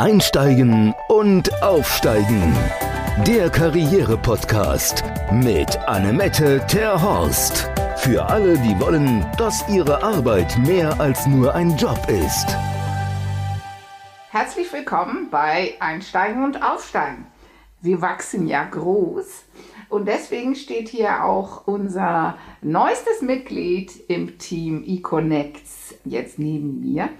Einsteigen 0.00 0.94
und 1.08 1.62
Aufsteigen. 1.62 2.56
Der 3.26 3.50
Karriere-Podcast 3.50 5.04
mit 5.30 5.76
Annemette 5.80 6.64
Terhorst. 6.66 7.68
Für 7.98 8.24
alle, 8.24 8.56
die 8.60 8.80
wollen, 8.80 9.26
dass 9.36 9.62
ihre 9.68 10.02
Arbeit 10.02 10.56
mehr 10.66 10.98
als 10.98 11.26
nur 11.26 11.54
ein 11.54 11.76
Job 11.76 11.98
ist. 12.08 12.46
Herzlich 14.30 14.72
willkommen 14.72 15.28
bei 15.30 15.74
Einsteigen 15.80 16.44
und 16.44 16.62
Aufsteigen. 16.62 17.26
Wir 17.82 18.00
wachsen 18.00 18.46
ja 18.46 18.64
groß 18.64 19.26
und 19.90 20.08
deswegen 20.08 20.54
steht 20.54 20.88
hier 20.88 21.26
auch 21.26 21.66
unser 21.66 22.38
neuestes 22.62 23.20
Mitglied 23.20 23.92
im 24.08 24.38
Team 24.38 24.82
eConnects 24.82 25.94
jetzt 26.06 26.38
neben 26.38 26.80
mir. 26.80 27.10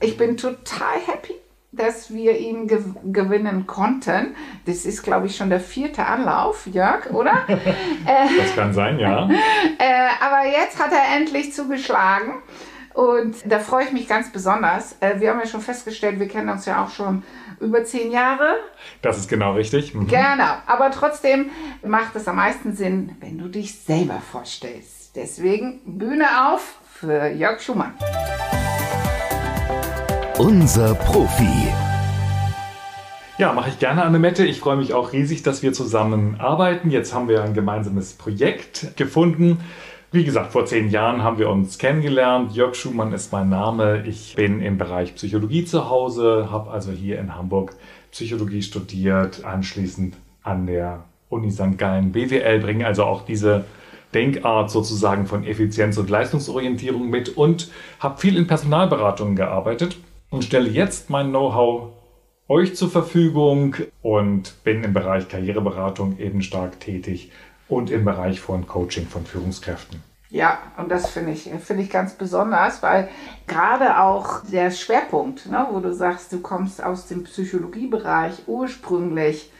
Ich 0.00 0.16
bin 0.16 0.36
total 0.36 1.00
happy, 1.04 1.34
dass 1.72 2.12
wir 2.12 2.38
ihn 2.38 2.66
gew 2.66 2.94
gewinnen 3.04 3.66
konnten. 3.66 4.34
Das 4.66 4.84
ist, 4.84 5.02
glaube 5.02 5.26
ich, 5.26 5.36
schon 5.36 5.50
der 5.50 5.60
vierte 5.60 6.04
Anlauf, 6.04 6.66
Jörg, 6.66 7.10
oder? 7.10 7.32
das 7.46 8.54
kann 8.54 8.72
sein, 8.72 8.98
ja. 8.98 9.28
äh, 9.78 10.08
aber 10.20 10.46
jetzt 10.46 10.78
hat 10.78 10.92
er 10.92 11.16
endlich 11.16 11.52
zugeschlagen. 11.52 12.42
Und 12.92 13.36
da 13.44 13.60
freue 13.60 13.84
ich 13.84 13.92
mich 13.92 14.08
ganz 14.08 14.32
besonders. 14.32 14.96
Äh, 15.00 15.20
wir 15.20 15.30
haben 15.30 15.38
ja 15.38 15.46
schon 15.46 15.60
festgestellt, 15.60 16.18
wir 16.18 16.28
kennen 16.28 16.48
uns 16.48 16.66
ja 16.66 16.84
auch 16.84 16.90
schon 16.90 17.22
über 17.60 17.84
zehn 17.84 18.10
Jahre. 18.10 18.56
Das 19.00 19.18
ist 19.18 19.28
genau 19.28 19.54
richtig. 19.54 19.94
Mhm. 19.94 20.08
Genau. 20.08 20.54
Aber 20.66 20.90
trotzdem 20.90 21.50
macht 21.84 22.16
es 22.16 22.26
am 22.26 22.36
meisten 22.36 22.74
Sinn, 22.74 23.16
wenn 23.20 23.38
du 23.38 23.48
dich 23.48 23.78
selber 23.78 24.20
vorstellst. 24.32 25.14
Deswegen 25.14 25.80
Bühne 25.84 26.52
auf 26.52 26.78
für 26.92 27.28
Jörg 27.28 27.60
Schumann. 27.60 27.94
Unser 30.40 30.94
Profi. 30.94 31.68
Ja, 33.36 33.52
mache 33.52 33.68
ich 33.68 33.78
gerne, 33.78 34.02
Annemette. 34.04 34.46
Ich 34.46 34.58
freue 34.58 34.78
mich 34.78 34.94
auch 34.94 35.12
riesig, 35.12 35.42
dass 35.42 35.62
wir 35.62 35.74
zusammen 35.74 36.36
arbeiten. 36.38 36.90
Jetzt 36.90 37.12
haben 37.12 37.28
wir 37.28 37.44
ein 37.44 37.52
gemeinsames 37.52 38.14
Projekt 38.14 38.96
gefunden. 38.96 39.58
Wie 40.12 40.24
gesagt, 40.24 40.52
vor 40.52 40.64
zehn 40.64 40.88
Jahren 40.88 41.22
haben 41.22 41.36
wir 41.36 41.50
uns 41.50 41.76
kennengelernt. 41.76 42.52
Jörg 42.52 42.74
Schumann 42.74 43.12
ist 43.12 43.32
mein 43.32 43.50
Name. 43.50 44.06
Ich 44.06 44.34
bin 44.34 44.62
im 44.62 44.78
Bereich 44.78 45.14
Psychologie 45.14 45.66
zu 45.66 45.90
Hause, 45.90 46.48
habe 46.50 46.70
also 46.70 46.90
hier 46.90 47.18
in 47.18 47.36
Hamburg 47.36 47.74
Psychologie 48.10 48.62
studiert, 48.62 49.44
anschließend 49.44 50.16
an 50.42 50.66
der 50.66 51.04
Uni 51.28 51.50
St. 51.50 51.76
Gallen 51.76 52.12
BWL, 52.12 52.60
bringe 52.60 52.86
also 52.86 53.04
auch 53.04 53.26
diese 53.26 53.66
Denkart 54.14 54.70
sozusagen 54.70 55.26
von 55.26 55.44
Effizienz 55.44 55.98
und 55.98 56.08
Leistungsorientierung 56.08 57.10
mit 57.10 57.36
und 57.36 57.70
habe 57.98 58.18
viel 58.18 58.38
in 58.38 58.46
Personalberatungen 58.46 59.36
gearbeitet 59.36 59.98
und 60.30 60.44
stelle 60.44 60.68
jetzt 60.68 61.10
mein 61.10 61.30
Know-how 61.30 61.92
euch 62.48 62.74
zur 62.74 62.90
Verfügung 62.90 63.76
und 64.02 64.64
bin 64.64 64.82
im 64.82 64.92
Bereich 64.92 65.28
Karriereberatung 65.28 66.18
eben 66.18 66.42
stark 66.42 66.80
tätig 66.80 67.30
und 67.68 67.90
im 67.90 68.04
Bereich 68.04 68.40
von 68.40 68.66
Coaching 68.66 69.06
von 69.06 69.24
Führungskräften. 69.24 70.02
Ja, 70.30 70.58
und 70.76 70.90
das 70.90 71.10
finde 71.10 71.32
ich, 71.32 71.50
finde 71.64 71.82
ich 71.82 71.90
ganz 71.90 72.14
besonders, 72.14 72.82
weil 72.82 73.08
gerade 73.48 73.98
auch 73.98 74.44
der 74.44 74.70
Schwerpunkt, 74.70 75.46
ne, 75.46 75.66
wo 75.70 75.80
du 75.80 75.92
sagst, 75.92 76.32
du 76.32 76.40
kommst 76.40 76.82
aus 76.82 77.06
dem 77.06 77.24
Psychologiebereich 77.24 78.34
ursprünglich. 78.46 79.50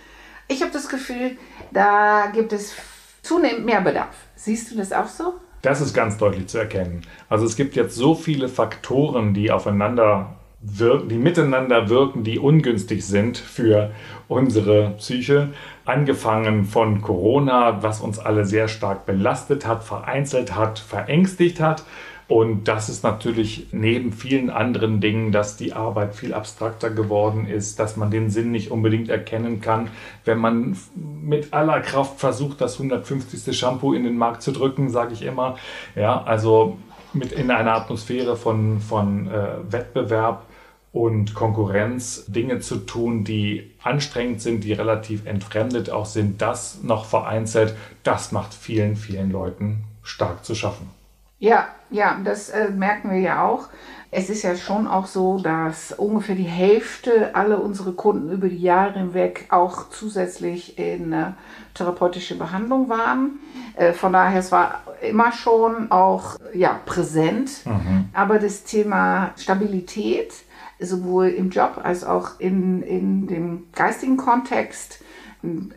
Ich 0.46 0.62
habe 0.62 0.72
das 0.72 0.88
Gefühl, 0.88 1.36
da 1.72 2.30
gibt 2.32 2.52
es 2.52 2.74
zunehmend 3.22 3.64
mehr 3.64 3.80
Bedarf. 3.80 4.14
Siehst 4.36 4.70
du 4.70 4.76
das 4.76 4.92
auch 4.92 5.08
so? 5.08 5.34
Das 5.62 5.80
ist 5.80 5.92
ganz 5.92 6.16
deutlich 6.16 6.46
zu 6.46 6.58
erkennen. 6.58 7.02
Also 7.28 7.46
es 7.46 7.56
gibt 7.56 7.76
jetzt 7.76 7.94
so 7.94 8.14
viele 8.14 8.48
Faktoren, 8.48 9.34
die 9.34 9.50
aufeinander 9.50 10.39
wirken, 10.62 11.08
die 11.08 11.16
miteinander 11.16 11.88
wirken, 11.88 12.22
die 12.22 12.38
ungünstig 12.38 13.06
sind 13.06 13.38
für 13.38 13.90
unsere 14.28 14.90
Psyche. 14.98 15.48
Angefangen 15.84 16.64
von 16.64 17.00
Corona, 17.00 17.82
was 17.82 18.00
uns 18.00 18.18
alle 18.18 18.44
sehr 18.44 18.68
stark 18.68 19.06
belastet 19.06 19.66
hat, 19.66 19.82
vereinzelt 19.82 20.54
hat, 20.54 20.78
verängstigt 20.78 21.60
hat. 21.60 21.84
Und 22.28 22.68
das 22.68 22.88
ist 22.88 23.02
natürlich 23.02 23.68
neben 23.72 24.12
vielen 24.12 24.50
anderen 24.50 25.00
Dingen, 25.00 25.32
dass 25.32 25.56
die 25.56 25.72
Arbeit 25.72 26.14
viel 26.14 26.32
abstrakter 26.32 26.88
geworden 26.88 27.48
ist, 27.48 27.80
dass 27.80 27.96
man 27.96 28.12
den 28.12 28.30
Sinn 28.30 28.52
nicht 28.52 28.70
unbedingt 28.70 29.08
erkennen 29.08 29.60
kann, 29.60 29.88
wenn 30.24 30.38
man 30.38 30.76
mit 30.94 31.52
aller 31.52 31.80
Kraft 31.80 32.20
versucht, 32.20 32.60
das 32.60 32.74
150. 32.74 33.58
Shampoo 33.58 33.94
in 33.94 34.04
den 34.04 34.16
Markt 34.16 34.42
zu 34.42 34.52
drücken, 34.52 34.90
sage 34.90 35.12
ich 35.12 35.22
immer. 35.22 35.56
Ja, 35.96 36.22
also 36.22 36.78
mit 37.12 37.32
in 37.32 37.50
einer 37.50 37.74
Atmosphäre 37.74 38.36
von, 38.36 38.78
von 38.80 39.26
äh, 39.26 39.48
Wettbewerb 39.68 40.46
und 40.92 41.34
Konkurrenz 41.34 42.24
Dinge 42.26 42.60
zu 42.60 42.76
tun, 42.76 43.24
die 43.24 43.70
anstrengend 43.82 44.40
sind, 44.40 44.64
die 44.64 44.72
relativ 44.72 45.26
entfremdet 45.26 45.90
auch 45.90 46.06
sind, 46.06 46.42
das 46.42 46.82
noch 46.82 47.04
vereinzelt, 47.04 47.76
das 48.02 48.32
macht 48.32 48.54
vielen, 48.54 48.96
vielen 48.96 49.30
Leuten 49.30 49.84
stark 50.02 50.44
zu 50.44 50.54
schaffen. 50.54 50.90
Ja, 51.38 51.68
ja, 51.90 52.18
das 52.24 52.50
äh, 52.50 52.70
merken 52.70 53.10
wir 53.10 53.20
ja 53.20 53.46
auch. 53.46 53.68
Es 54.12 54.28
ist 54.28 54.42
ja 54.42 54.56
schon 54.56 54.88
auch 54.88 55.06
so, 55.06 55.38
dass 55.38 55.92
ungefähr 55.92 56.34
die 56.34 56.42
Hälfte 56.42 57.34
aller 57.34 57.62
unsere 57.62 57.92
Kunden 57.92 58.32
über 58.32 58.48
die 58.48 58.60
Jahre 58.60 58.98
hinweg 58.98 59.46
auch 59.50 59.88
zusätzlich 59.90 60.78
in 60.78 61.12
äh, 61.12 61.30
therapeutische 61.74 62.36
Behandlung 62.36 62.88
waren. 62.88 63.38
Äh, 63.76 63.92
von 63.92 64.12
daher, 64.12 64.40
es 64.40 64.50
war 64.50 64.82
immer 65.00 65.30
schon 65.30 65.92
auch 65.92 66.36
ja, 66.52 66.80
präsent. 66.84 67.64
Mhm. 67.64 68.08
Aber 68.12 68.40
das 68.40 68.64
Thema 68.64 69.30
Stabilität, 69.36 70.34
sowohl 70.80 71.28
im 71.28 71.50
Job 71.50 71.80
als 71.82 72.04
auch 72.04 72.38
in, 72.38 72.82
in 72.82 73.26
dem 73.26 73.66
geistigen 73.74 74.16
Kontext. 74.16 75.02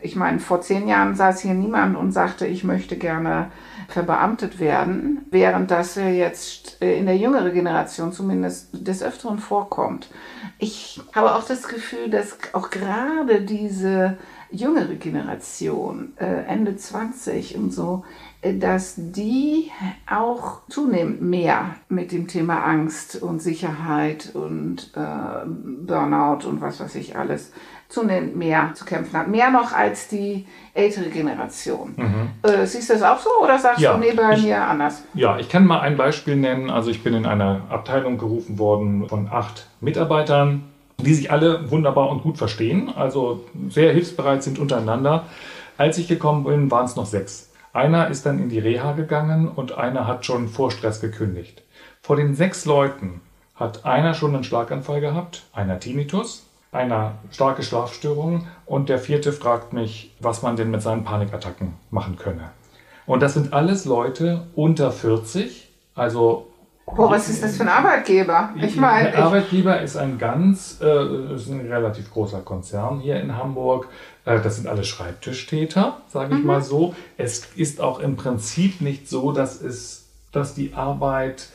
Ich 0.02 0.14
meine, 0.14 0.40
vor 0.40 0.60
zehn 0.60 0.88
Jahren 0.88 1.14
saß 1.14 1.40
hier 1.40 1.54
niemand 1.54 1.96
und 1.96 2.12
sagte, 2.12 2.46
ich 2.46 2.64
möchte 2.64 2.96
gerne 2.96 3.50
verbeamtet 3.88 4.60
werden, 4.60 5.24
während 5.30 5.70
das 5.70 5.94
jetzt 5.94 6.82
in 6.82 7.06
der 7.06 7.16
jüngeren 7.16 7.52
Generation 7.52 8.12
zumindest 8.12 8.68
des 8.86 9.02
Öfteren 9.02 9.38
vorkommt. 9.38 10.10
Ich 10.58 11.00
habe 11.14 11.34
auch 11.34 11.44
das 11.44 11.66
Gefühl, 11.66 12.10
dass 12.10 12.36
auch 12.52 12.70
gerade 12.70 13.40
diese 13.40 14.18
jüngere 14.50 14.94
Generation, 14.94 16.12
äh, 16.16 16.44
Ende 16.46 16.76
20 16.76 17.56
und 17.56 17.72
so, 17.72 18.04
dass 18.52 18.94
die 18.96 19.70
auch 20.10 20.60
zunehmend 20.68 21.22
mehr 21.22 21.76
mit 21.88 22.12
dem 22.12 22.28
Thema 22.28 22.64
Angst 22.64 23.20
und 23.22 23.40
Sicherheit 23.40 24.30
und 24.34 24.92
äh, 24.94 25.46
Burnout 25.46 26.46
und 26.46 26.60
was 26.60 26.80
weiß 26.80 26.94
ich 26.96 27.16
alles 27.16 27.52
zunehmend 27.88 28.36
mehr 28.36 28.72
zu 28.74 28.84
kämpfen 28.84 29.18
hat. 29.18 29.28
Mehr 29.28 29.50
noch 29.50 29.72
als 29.72 30.08
die 30.08 30.46
ältere 30.74 31.08
Generation. 31.10 31.94
Mhm. 31.96 32.30
Äh, 32.42 32.66
siehst 32.66 32.90
du 32.90 32.94
das 32.94 33.02
auch 33.02 33.18
so 33.18 33.30
oder 33.42 33.58
sagst 33.58 33.80
ja, 33.80 33.92
du, 33.94 34.00
nee, 34.00 34.12
bei 34.12 34.34
ich, 34.34 34.44
mir 34.44 34.60
anders? 34.60 35.04
Ja, 35.14 35.38
ich 35.38 35.48
kann 35.48 35.64
mal 35.64 35.80
ein 35.80 35.96
Beispiel 35.96 36.36
nennen. 36.36 36.70
Also 36.70 36.90
ich 36.90 37.02
bin 37.02 37.14
in 37.14 37.24
einer 37.24 37.62
Abteilung 37.70 38.18
gerufen 38.18 38.58
worden 38.58 39.08
von 39.08 39.28
acht 39.30 39.68
Mitarbeitern, 39.80 40.64
die 40.98 41.14
sich 41.14 41.30
alle 41.30 41.70
wunderbar 41.70 42.10
und 42.10 42.22
gut 42.22 42.36
verstehen, 42.36 42.92
also 42.94 43.44
sehr 43.68 43.92
hilfsbereit 43.92 44.42
sind 44.42 44.58
untereinander. 44.58 45.26
Als 45.76 45.98
ich 45.98 46.08
gekommen 46.08 46.44
bin, 46.44 46.70
waren 46.70 46.84
es 46.84 46.96
noch 46.96 47.06
sechs. 47.06 47.50
Einer 47.74 48.06
ist 48.08 48.24
dann 48.24 48.38
in 48.38 48.48
die 48.48 48.60
Reha 48.60 48.92
gegangen 48.92 49.48
und 49.48 49.76
einer 49.76 50.06
hat 50.06 50.24
schon 50.24 50.46
vor 50.48 50.70
Stress 50.70 51.00
gekündigt. 51.00 51.64
Vor 52.02 52.14
den 52.14 52.36
sechs 52.36 52.66
Leuten 52.66 53.20
hat 53.56 53.84
einer 53.84 54.14
schon 54.14 54.32
einen 54.32 54.44
Schlaganfall 54.44 55.00
gehabt, 55.00 55.42
einer 55.52 55.80
Tinnitus, 55.80 56.46
einer 56.70 57.16
starke 57.32 57.64
Schlafstörung 57.64 58.46
und 58.64 58.88
der 58.88 59.00
vierte 59.00 59.32
fragt 59.32 59.72
mich, 59.72 60.14
was 60.20 60.42
man 60.42 60.54
denn 60.54 60.70
mit 60.70 60.82
seinen 60.82 61.02
Panikattacken 61.02 61.74
machen 61.90 62.16
könne. 62.16 62.50
Und 63.06 63.24
das 63.24 63.34
sind 63.34 63.52
alles 63.52 63.86
Leute 63.86 64.46
unter 64.54 64.92
40, 64.92 65.68
also 65.96 66.46
Boah, 66.86 67.10
was 67.10 67.28
ist 67.28 67.42
das 67.42 67.56
für 67.56 67.62
ein 67.62 67.68
Arbeitgeber? 67.68 68.50
Ich 68.60 68.76
meine, 68.76 69.10
der 69.10 69.24
Arbeitgeber 69.24 69.80
ist 69.80 69.96
ein 69.96 70.18
ganz, 70.18 70.78
äh, 70.82 71.34
ist 71.34 71.48
ein 71.48 71.66
relativ 71.66 72.12
großer 72.12 72.40
Konzern 72.40 73.00
hier 73.00 73.20
in 73.20 73.36
Hamburg. 73.36 73.88
Äh, 74.24 74.40
das 74.40 74.56
sind 74.56 74.68
alle 74.68 74.84
Schreibtischtäter, 74.84 75.98
sage 76.08 76.34
ich 76.34 76.40
mhm. 76.40 76.46
mal 76.46 76.62
so. 76.62 76.94
Es 77.16 77.48
ist 77.56 77.80
auch 77.80 78.00
im 78.00 78.16
Prinzip 78.16 78.80
nicht 78.80 79.08
so, 79.08 79.32
dass 79.32 79.60
es, 79.62 80.04
dass 80.30 80.54
die 80.54 80.74
Arbeit 80.74 81.48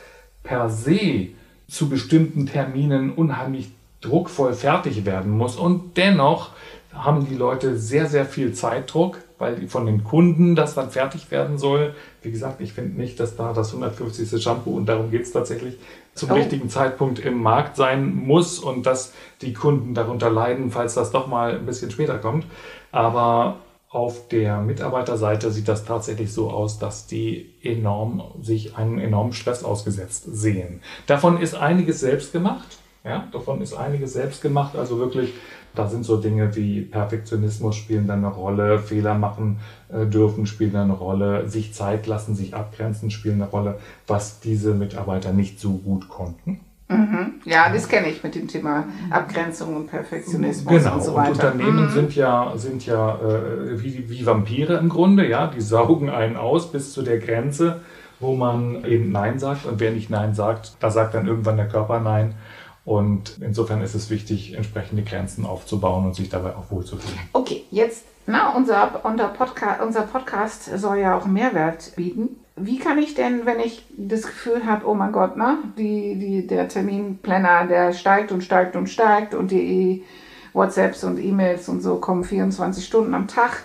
per 0.44 0.70
se 0.70 1.28
zu 1.68 1.90
bestimmten 1.90 2.48
Terminen 2.48 3.12
unheimlich 3.12 3.72
druckvoll 4.02 4.54
fertig 4.54 5.06
werden 5.06 5.32
muss. 5.32 5.58
Und 5.58 5.98
dennoch 5.98 6.52
haben 6.94 7.28
die 7.28 7.36
Leute 7.36 7.78
sehr, 7.78 8.08
sehr 8.08 8.26
viel 8.26 8.54
Zeitdruck, 8.54 9.20
weil 9.40 9.68
von 9.68 9.86
den 9.86 10.04
Kunden 10.04 10.56
das 10.56 10.76
dann 10.76 10.92
fertig 10.92 11.32
werden 11.32 11.58
soll. 11.58 11.96
Wie 12.22 12.32
gesagt, 12.32 12.62
ich 12.62 12.74
finde 12.74 13.00
nicht, 13.00 13.20
dass 13.20 13.36
da 13.36 13.54
das 13.54 13.70
150. 13.70 14.42
Shampoo, 14.42 14.76
und 14.76 14.86
darum 14.88 15.10
geht 15.10 15.24
es 15.24 15.32
tatsächlich, 15.32 15.78
zum 16.14 16.32
oh. 16.32 16.34
richtigen 16.36 16.70
Zeitpunkt 16.70 17.20
im 17.20 17.42
Markt 17.42 17.78
sein 17.78 18.14
muss 18.14 18.60
und 18.60 18.86
dass 18.86 19.14
die 19.42 19.54
Kunden 19.54 19.94
darunter 19.94 20.30
leiden, 20.30 20.70
falls 20.70 20.94
das 20.94 21.12
doch 21.12 21.28
mal 21.28 21.56
ein 21.56 21.66
bisschen 21.66 21.90
später 21.90 22.18
kommt. 22.18 22.46
Aber 22.92 23.58
auf 23.90 24.28
der 24.28 24.60
Mitarbeiterseite 24.62 25.52
sieht 25.52 25.68
das 25.68 25.84
tatsächlich 25.84 26.32
so 26.32 26.52
aus, 26.52 26.78
dass 26.78 27.08
die 27.08 27.56
enorm 27.64 28.22
sich 28.42 28.78
einen 28.78 29.00
enormen 29.00 29.34
Stress 29.34 29.64
ausgesetzt 29.64 30.26
sehen. 30.28 30.82
Davon 31.08 31.42
ist 31.42 31.56
einiges 31.56 32.00
selbst 32.00 32.32
gemacht. 32.32 32.78
Ja, 33.04 33.28
davon 33.32 33.62
ist 33.62 33.74
einiges 33.74 34.14
selbst 34.14 34.42
gemacht. 34.42 34.76
Also 34.76 35.00
wirklich, 35.00 35.34
da 35.74 35.88
sind 35.88 36.04
so 36.04 36.18
Dinge 36.18 36.56
wie 36.56 36.82
Perfektionismus 36.82 37.76
spielen 37.76 38.08
dann 38.08 38.26
eine 38.26 38.34
Rolle, 38.34 38.80
Fehler 38.80 39.16
machen 39.16 39.60
äh, 39.88 40.06
dürfen 40.06 40.46
spielen 40.46 40.74
dann 40.74 40.84
eine 40.92 40.94
Rolle, 40.94 41.48
sich 41.48 41.74
Zeit 41.74 42.08
lassen, 42.08 42.36
sich 42.36 42.54
abgrenzen 42.54 43.10
spielen 43.10 43.42
eine 43.42 43.50
Rolle, 43.50 43.80
was 44.08 44.40
diese 44.42 44.74
Mitarbeiter 44.74 45.32
nicht 45.32 45.60
so 45.60 45.74
gut 45.78 46.10
konnten. 46.10 46.60
Mhm. 46.90 47.36
Ja, 47.46 47.72
das 47.72 47.88
kenne 47.88 48.10
ich 48.10 48.24
mit 48.24 48.34
dem 48.34 48.48
Thema 48.48 48.86
Abgrenzung 49.12 49.76
und 49.76 49.88
Perfektionismus 49.88 50.84
Genau, 50.84 50.96
und 50.96 51.04
so 51.04 51.12
und 51.12 51.18
weiter. 51.18 51.32
Unternehmen 51.32 51.86
Mhm. 51.86 51.92
sind 51.92 52.16
ja, 52.16 52.54
sind 52.56 52.86
ja 52.86 53.16
äh, 53.16 53.82
wie, 53.82 54.10
wie 54.10 54.26
Vampire 54.26 54.78
im 54.78 54.90
Grunde, 54.90 55.28
ja, 55.28 55.48
die 55.48 55.62
saugen 55.62 56.10
einen 56.10 56.36
aus 56.36 56.72
bis 56.72 56.92
zu 56.92 57.04
der 57.04 57.20
Grenze, 57.20 57.82
wo 58.20 58.36
man 58.36 58.84
eben 58.86 59.12
Nein 59.12 59.38
sagt 59.38 59.66
und 59.68 59.80
wer 59.80 59.92
nicht 59.92 60.10
Nein 60.10 60.34
sagt, 60.34 60.74
da 60.80 60.90
sagt 60.90 61.14
dann 61.14 61.28
irgendwann 61.28 61.58
der 61.58 61.68
Körper 61.70 62.00
Nein. 62.00 62.34
Und 62.86 63.38
insofern 63.42 63.82
ist 63.82 63.94
es 63.94 64.10
wichtig, 64.10 64.54
entsprechende 64.54 65.04
Grenzen 65.04 65.46
aufzubauen 65.46 66.06
und 66.06 66.16
sich 66.16 66.30
dabei 66.30 66.56
auch 66.56 66.72
wohlzufühlen. 66.72 67.20
Okay, 67.34 67.64
jetzt, 67.72 68.06
na, 68.26 68.56
unser, 68.56 69.02
unser, 69.04 69.28
Podca 69.28 69.84
unser 69.84 70.02
Podcast 70.02 70.66
soll 70.78 70.98
ja 71.00 71.18
auch 71.18 71.26
Mehrwert 71.26 71.96
bieten. 71.96 72.38
Wie 72.56 72.80
kann 72.80 72.98
ich 72.98 73.14
denn, 73.14 73.46
wenn 73.46 73.60
ich 73.60 73.86
das 73.96 74.24
Gefühl 74.24 74.66
habe, 74.66 74.88
oh 74.88 74.94
mein 74.94 75.12
Gott, 75.12 75.38
ne, 75.38 75.58
die, 75.78 76.18
die, 76.18 76.48
der 76.48 76.68
Terminplanner, 76.68 77.68
der 77.68 77.94
steigt 77.94 78.32
und 78.32 78.44
steigt 78.44 78.76
und 78.76 78.90
steigt 78.90 79.34
und 79.34 79.52
die 79.52 80.04
WhatsApps 80.54 81.04
und 81.04 81.20
E-Mails 81.20 81.70
und 81.70 81.82
so 81.82 81.98
kommen 81.98 82.24
24 82.24 82.86
Stunden 82.86 83.14
am 83.14 83.28
Tag. 83.28 83.64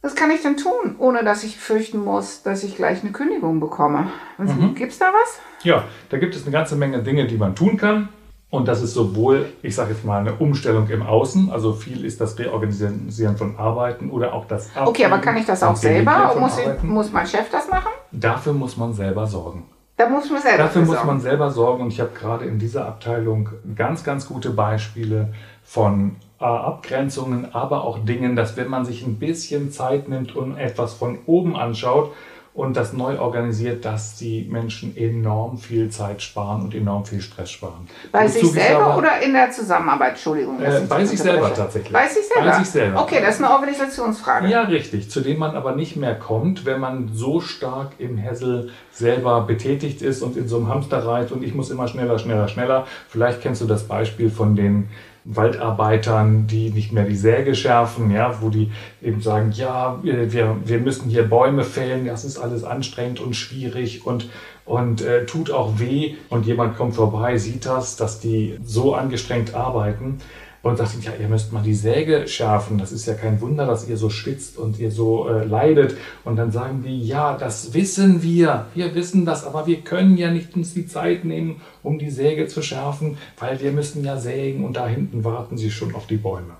Was 0.00 0.14
kann 0.14 0.30
ich 0.30 0.42
denn 0.42 0.58
tun, 0.58 0.96
ohne 0.98 1.24
dass 1.24 1.44
ich 1.44 1.56
fürchten 1.56 1.98
muss, 1.98 2.42
dass 2.42 2.62
ich 2.62 2.76
gleich 2.76 3.02
eine 3.02 3.12
Kündigung 3.12 3.58
bekomme? 3.58 4.10
Mhm. 4.36 4.74
Gibt's 4.74 4.98
da 4.98 5.06
was? 5.06 5.40
Ja, 5.62 5.84
da 6.10 6.18
gibt 6.18 6.34
es 6.34 6.42
eine 6.42 6.52
ganze 6.52 6.76
Menge 6.76 7.02
Dinge, 7.02 7.26
die 7.26 7.38
man 7.38 7.56
tun 7.56 7.78
kann. 7.78 8.10
Und 8.54 8.68
das 8.68 8.82
ist 8.82 8.94
sowohl, 8.94 9.46
ich 9.62 9.74
sage 9.74 9.94
jetzt 9.94 10.04
mal, 10.04 10.20
eine 10.20 10.34
Umstellung 10.34 10.88
im 10.88 11.02
Außen, 11.02 11.50
also 11.50 11.72
viel 11.72 12.04
ist 12.04 12.20
das 12.20 12.38
Reorganisieren 12.38 13.36
von 13.36 13.56
Arbeiten 13.58 14.10
oder 14.10 14.32
auch 14.32 14.46
das 14.46 14.70
Okay, 14.76 15.04
aber 15.04 15.16
Abgeben 15.16 15.20
kann 15.22 15.36
ich 15.38 15.46
das 15.46 15.62
auch 15.64 15.74
selber? 15.74 16.36
Muss, 16.38 16.58
ich, 16.58 16.82
muss 16.84 17.12
mein 17.12 17.26
Chef 17.26 17.50
das 17.50 17.68
machen? 17.68 17.90
Dafür 18.12 18.52
muss 18.52 18.76
man 18.76 18.92
selber 18.92 19.26
sorgen. 19.26 19.64
Da 19.96 20.08
muss 20.08 20.30
man 20.30 20.40
selber 20.40 20.58
Dafür 20.58 20.82
für 20.82 20.92
muss 20.92 21.04
man 21.04 21.20
selber 21.20 21.50
sorgen 21.50 21.82
und 21.82 21.92
ich 21.92 22.00
habe 22.00 22.10
gerade 22.16 22.44
in 22.44 22.60
dieser 22.60 22.86
Abteilung 22.86 23.48
ganz, 23.74 24.04
ganz 24.04 24.28
gute 24.28 24.50
Beispiele 24.50 25.32
von 25.64 26.14
äh, 26.40 26.44
Abgrenzungen, 26.44 27.52
aber 27.54 27.82
auch 27.82 27.98
Dingen, 28.04 28.36
dass 28.36 28.56
wenn 28.56 28.68
man 28.68 28.84
sich 28.84 29.04
ein 29.04 29.18
bisschen 29.18 29.72
Zeit 29.72 30.08
nimmt 30.08 30.36
und 30.36 30.56
etwas 30.58 30.94
von 30.94 31.18
oben 31.26 31.56
anschaut 31.56 32.12
und 32.54 32.76
das 32.76 32.92
neu 32.92 33.18
organisiert, 33.18 33.84
dass 33.84 34.14
die 34.14 34.46
Menschen 34.48 34.96
enorm 34.96 35.58
viel 35.58 35.90
Zeit 35.90 36.22
sparen 36.22 36.62
und 36.62 36.74
enorm 36.74 37.04
viel 37.04 37.20
Stress 37.20 37.50
sparen. 37.50 37.88
Bei 38.12 38.28
sich 38.28 38.44
ich 38.44 38.52
selber 38.52 38.86
aber- 38.86 38.98
oder 38.98 39.20
in 39.20 39.32
der 39.32 39.50
Zusammenarbeit? 39.50 40.10
Entschuldigung. 40.10 40.62
Äh, 40.62 40.82
bei 40.88 41.04
sich 41.04 41.20
selber 41.20 41.52
tatsächlich. 41.52 41.92
Bei 41.92 42.06
sich 42.06 42.28
selber? 42.28 42.50
Bei 42.50 42.58
sich 42.58 42.70
selber. 42.70 43.02
Okay, 43.02 43.18
das 43.20 43.36
ist 43.36 43.44
eine 43.44 43.52
Organisationsfrage. 43.52 44.46
Ja, 44.46 44.62
richtig. 44.62 45.10
Zu 45.10 45.20
dem 45.20 45.40
man 45.40 45.56
aber 45.56 45.74
nicht 45.74 45.96
mehr 45.96 46.14
kommt, 46.14 46.64
wenn 46.64 46.78
man 46.78 47.10
so 47.12 47.40
stark 47.40 47.94
im 47.98 48.16
Hessel 48.18 48.70
selber 48.92 49.40
betätigt 49.40 50.00
ist 50.00 50.22
und 50.22 50.36
in 50.36 50.46
so 50.46 50.58
einem 50.58 50.68
Hamsterrad 50.68 51.32
und 51.32 51.42
ich 51.42 51.56
muss 51.56 51.70
immer 51.70 51.88
schneller, 51.88 52.20
schneller, 52.20 52.46
schneller. 52.46 52.86
Vielleicht 53.08 53.40
kennst 53.42 53.62
du 53.62 53.66
das 53.66 53.88
Beispiel 53.88 54.30
von 54.30 54.54
den 54.54 54.88
Waldarbeitern, 55.24 56.46
die 56.46 56.70
nicht 56.70 56.92
mehr 56.92 57.04
die 57.04 57.16
Säge 57.16 57.54
schärfen, 57.54 58.10
ja, 58.10 58.42
wo 58.42 58.50
die 58.50 58.70
eben 59.02 59.20
sagen, 59.20 59.52
ja, 59.52 59.98
wir, 60.02 60.56
wir 60.64 60.78
müssen 60.78 61.08
hier 61.08 61.22
Bäume 61.24 61.64
fällen, 61.64 62.06
das 62.06 62.24
ist 62.24 62.38
alles 62.38 62.62
anstrengend 62.62 63.20
und 63.20 63.34
schwierig 63.34 64.06
und, 64.06 64.28
und 64.66 65.00
äh, 65.00 65.24
tut 65.24 65.50
auch 65.50 65.78
weh. 65.78 66.16
Und 66.28 66.46
jemand 66.46 66.76
kommt 66.76 66.94
vorbei, 66.94 67.38
sieht 67.38 67.64
das, 67.64 67.96
dass 67.96 68.20
die 68.20 68.58
so 68.64 68.94
angestrengt 68.94 69.54
arbeiten 69.54 70.18
und 70.64 70.78
sagt, 70.78 71.04
ja, 71.04 71.12
ihr 71.20 71.28
müsst 71.28 71.52
mal 71.52 71.62
die 71.62 71.74
Säge 71.74 72.26
schärfen. 72.26 72.78
Das 72.78 72.90
ist 72.90 73.06
ja 73.06 73.12
kein 73.12 73.40
Wunder, 73.42 73.66
dass 73.66 73.86
ihr 73.86 73.98
so 73.98 74.08
schwitzt 74.08 74.56
und 74.56 74.78
ihr 74.78 74.90
so 74.90 75.28
äh, 75.28 75.44
leidet. 75.44 75.96
Und 76.24 76.36
dann 76.36 76.52
sagen 76.52 76.82
die, 76.82 77.06
ja, 77.06 77.36
das 77.36 77.74
wissen 77.74 78.22
wir. 78.22 78.66
Wir 78.74 78.94
wissen 78.94 79.26
das, 79.26 79.44
aber 79.44 79.66
wir 79.66 79.82
können 79.82 80.16
ja 80.16 80.30
nicht 80.30 80.56
uns 80.56 80.72
die 80.72 80.86
Zeit 80.86 81.26
nehmen, 81.26 81.60
um 81.82 81.98
die 81.98 82.10
Säge 82.10 82.48
zu 82.48 82.62
schärfen, 82.62 83.18
weil 83.38 83.60
wir 83.60 83.72
müssen 83.72 84.04
ja 84.04 84.16
sägen 84.16 84.64
und 84.64 84.76
da 84.76 84.88
hinten 84.88 85.22
warten 85.22 85.58
sie 85.58 85.70
schon 85.70 85.94
auf 85.94 86.06
die 86.06 86.16
Bäume. 86.16 86.54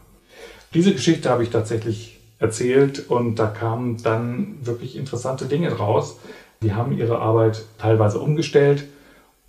Diese 0.74 0.92
Geschichte 0.92 1.30
habe 1.30 1.42
ich 1.42 1.48
tatsächlich 1.48 2.20
erzählt 2.38 3.08
und 3.08 3.38
da 3.38 3.46
kamen 3.46 4.02
dann 4.02 4.58
wirklich 4.60 4.96
interessante 4.96 5.46
Dinge 5.46 5.70
draus. 5.70 6.18
Die 6.62 6.74
haben 6.74 6.98
ihre 6.98 7.20
Arbeit 7.20 7.64
teilweise 7.78 8.20
umgestellt, 8.20 8.84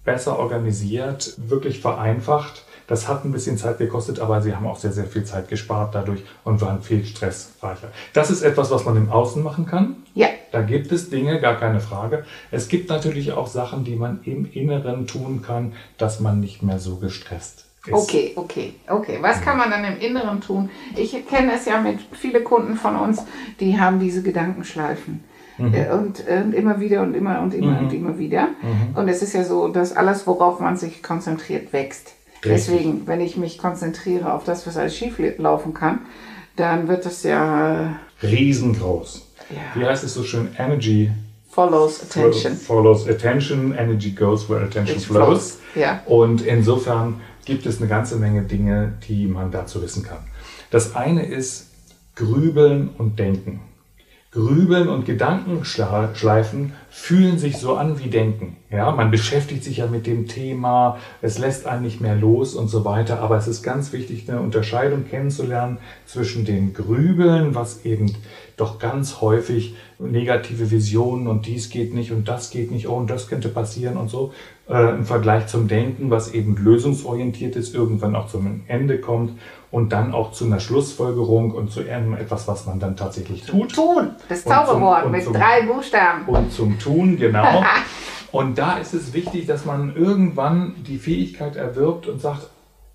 besser 0.06 0.40
organisiert, 0.40 1.34
wirklich 1.38 1.81
vereinfacht. 1.81 2.63
Das 2.88 3.08
hat 3.08 3.26
ein 3.26 3.32
bisschen 3.32 3.58
Zeit 3.58 3.78
gekostet, 3.80 4.20
aber 4.20 4.42
sie 4.42 4.56
haben 4.56 4.68
auch 4.68 4.78
sehr, 4.78 4.92
sehr 4.92 5.06
viel 5.06 5.24
Zeit 5.24 5.48
gespart 5.48 5.96
dadurch 5.96 6.24
und 6.44 6.62
waren 6.62 6.82
viel 6.82 7.04
stressreicher. 7.04 7.90
Das 8.14 8.30
ist 8.30 8.42
etwas, 8.44 8.70
was 8.72 8.86
man 8.86 8.96
im 8.98 9.10
Außen 9.10 9.42
machen 9.42 9.66
kann. 9.66 9.98
Ja. 10.14 10.28
Da 10.52 10.62
gibt 10.62 10.92
es 10.92 11.10
Dinge, 11.10 11.42
gar 11.42 11.56
keine 11.58 11.80
Frage. 11.80 12.26
Es 12.52 12.68
gibt 12.68 12.90
natürlich 12.90 13.34
auch 13.34 13.48
Sachen, 13.48 13.84
die 13.84 13.96
man 13.96 14.20
im 14.24 14.50
Inneren 14.52 15.08
tun 15.08 15.42
kann, 15.42 15.74
dass 15.98 16.20
man 16.20 16.40
nicht 16.40 16.64
mehr 16.64 16.80
so 16.80 16.98
gestresst 16.98 17.66
ist. 17.86 17.94
Okay, 17.94 18.34
okay, 18.36 18.74
okay. 18.88 19.18
Was 19.22 19.42
kann 19.42 19.58
man 19.58 19.70
dann 19.70 19.84
im 19.84 20.00
Inneren 20.00 20.42
tun? 20.42 20.70
Ich 20.96 21.12
kenne 21.28 21.54
es 21.56 21.66
ja 21.66 21.80
mit 21.80 22.00
viele 22.14 22.42
Kunden 22.42 22.76
von 22.76 22.96
uns, 22.96 23.24
die 23.60 23.80
haben 23.80 24.00
diese 24.00 24.24
Gedankenschleifen. 24.24 25.24
Mhm. 25.58 25.74
Äh, 25.74 25.90
Und, 25.90 26.24
und 26.28 26.54
immer 26.54 26.80
wieder 26.80 27.02
und 27.02 27.16
immer 27.16 27.42
und 27.42 27.54
immer 27.54 27.80
und 27.80 27.94
immer 27.94 28.18
wieder. 28.18 28.48
Mhm. 28.62 28.96
Und 28.96 29.08
es 29.08 29.22
ist 29.22 29.34
ja 29.34 29.44
so, 29.44 29.68
dass 29.70 29.96
alles, 29.96 30.28
worauf 30.28 30.60
man 30.60 30.78
sich 30.78 31.02
konzentriert, 31.02 31.74
wächst. 31.74 32.14
Deswegen, 32.46 33.08
wenn 33.08 33.22
ich 33.22 33.38
mich 33.38 33.58
konzentriere 33.58 34.34
auf 34.34 34.44
das, 34.44 34.66
was 34.68 34.78
alles 34.78 34.96
schief 34.96 35.20
laufen 35.38 35.74
kann, 35.74 36.02
dann 36.56 36.88
wird 36.88 37.06
das 37.06 37.24
ja 37.24 38.00
Riesengroß. 38.24 39.28
Ja. 39.50 39.80
Wie 39.80 39.86
heißt 39.86 40.04
es 40.04 40.14
so 40.14 40.24
schön? 40.24 40.50
Energy 40.58 41.12
follows 41.50 42.02
attention. 42.04 42.54
follows 42.56 43.08
attention. 43.08 43.74
Energy 43.78 44.12
goes 44.12 44.50
where 44.50 44.64
attention 44.64 44.98
It 44.98 45.04
flows. 45.04 45.28
flows, 45.28 45.60
ja. 45.76 46.02
Und 46.06 46.42
insofern 46.42 47.22
gibt 47.46 47.66
es 47.66 47.80
eine 47.80 47.88
ganze 47.88 48.16
Menge 48.18 48.42
Dinge, 48.44 48.94
die 49.08 49.28
man 49.28 49.52
dazu 49.52 49.82
wissen 49.82 50.04
kann. 50.04 50.20
Das 50.72 50.96
eine 50.96 51.26
ist 51.26 51.68
Grübeln 52.16 52.90
und 52.98 53.20
Denken. 53.20 53.62
Grübeln 54.36 54.90
und 54.90 55.06
Gedankenschleifen 55.06 56.74
fühlen 56.90 57.40
sich 57.40 57.58
so 57.58 57.76
an 57.76 58.04
wie 58.04 58.10
Denken. 58.10 58.58
Ja, 58.70 58.92
man 58.92 59.10
beschäftigt 59.10 59.64
sich 59.64 59.78
ja 59.78 59.88
mit 59.88 60.06
dem 60.06 60.28
Thema, 60.28 60.98
es 61.22 61.38
lässt 61.38 61.66
einen 61.68 61.84
nicht 61.84 62.02
mehr 62.02 62.18
los 62.18 62.54
und 62.54 62.68
so 62.68 62.84
weiter. 62.84 63.22
Aber 63.22 63.38
es 63.38 63.48
ist 63.48 63.63
ganz 63.63 63.94
wichtig, 63.94 64.30
eine 64.30 64.42
Unterscheidung 64.42 65.08
kennenzulernen 65.08 65.77
zwischen 66.06 66.44
dem 66.44 66.74
Grübeln, 66.74 67.56
was 67.56 67.86
eben 67.86 68.13
doch 68.58 68.77
ganz 68.77 69.22
häufig 69.22 69.75
negative 70.00 70.70
Visionen 70.70 71.27
und 71.27 71.46
dies 71.46 71.70
geht 71.70 71.94
nicht 71.94 72.12
und 72.12 72.27
das 72.27 72.50
geht 72.50 72.72
nicht, 72.72 72.89
oh 72.89 72.96
und 72.96 73.10
das 73.10 73.30
könnte 73.30 73.48
passieren 73.48 73.96
und 73.96 74.10
so, 74.10 74.34
äh, 74.68 74.96
im 74.96 75.06
Vergleich 75.06 75.48
zum 75.48 75.70
Denken, 75.70 76.10
was 76.10 76.34
eben 76.34 76.58
lösungsorientiert 76.58 77.56
ist, 77.56 77.74
irgendwann 77.74 78.15
auch 78.15 78.27
zum 78.27 78.63
Ende 78.68 79.00
kommt 79.00 79.32
und 79.75 79.91
dann 79.91 80.13
auch 80.13 80.32
zu 80.32 80.46
einer 80.46 80.62
Schlussfolgerung 80.62 81.51
und 81.51 81.70
zu 81.70 81.82
etwas, 81.82 82.48
was 82.48 82.65
man 82.65 82.79
dann 82.79 82.96
tatsächlich 82.96 83.44
tut. 83.44 83.75
Tun, 83.75 84.12
das 84.29 84.44
zum- 84.44 84.53
Zauberwort 84.53 85.12
mit 85.12 85.25
zum- 85.25 85.34
drei 85.34 85.63
Buchstaben. 85.63 86.25
Und 86.27 86.53
zum 86.53 86.79
Tun, 86.79 87.17
genau. 87.17 87.62
Und 88.32 88.58
da 88.58 88.77
ist 88.77 88.94
es 88.94 89.12
wichtig, 89.13 89.48
dass 89.48 89.65
man 89.65 89.94
irgendwann 89.94 90.75
die 90.88 90.98
Fähigkeit 90.98 91.58
erwirbt 91.58 92.08
und 92.08 92.22
sagt, 92.22 92.50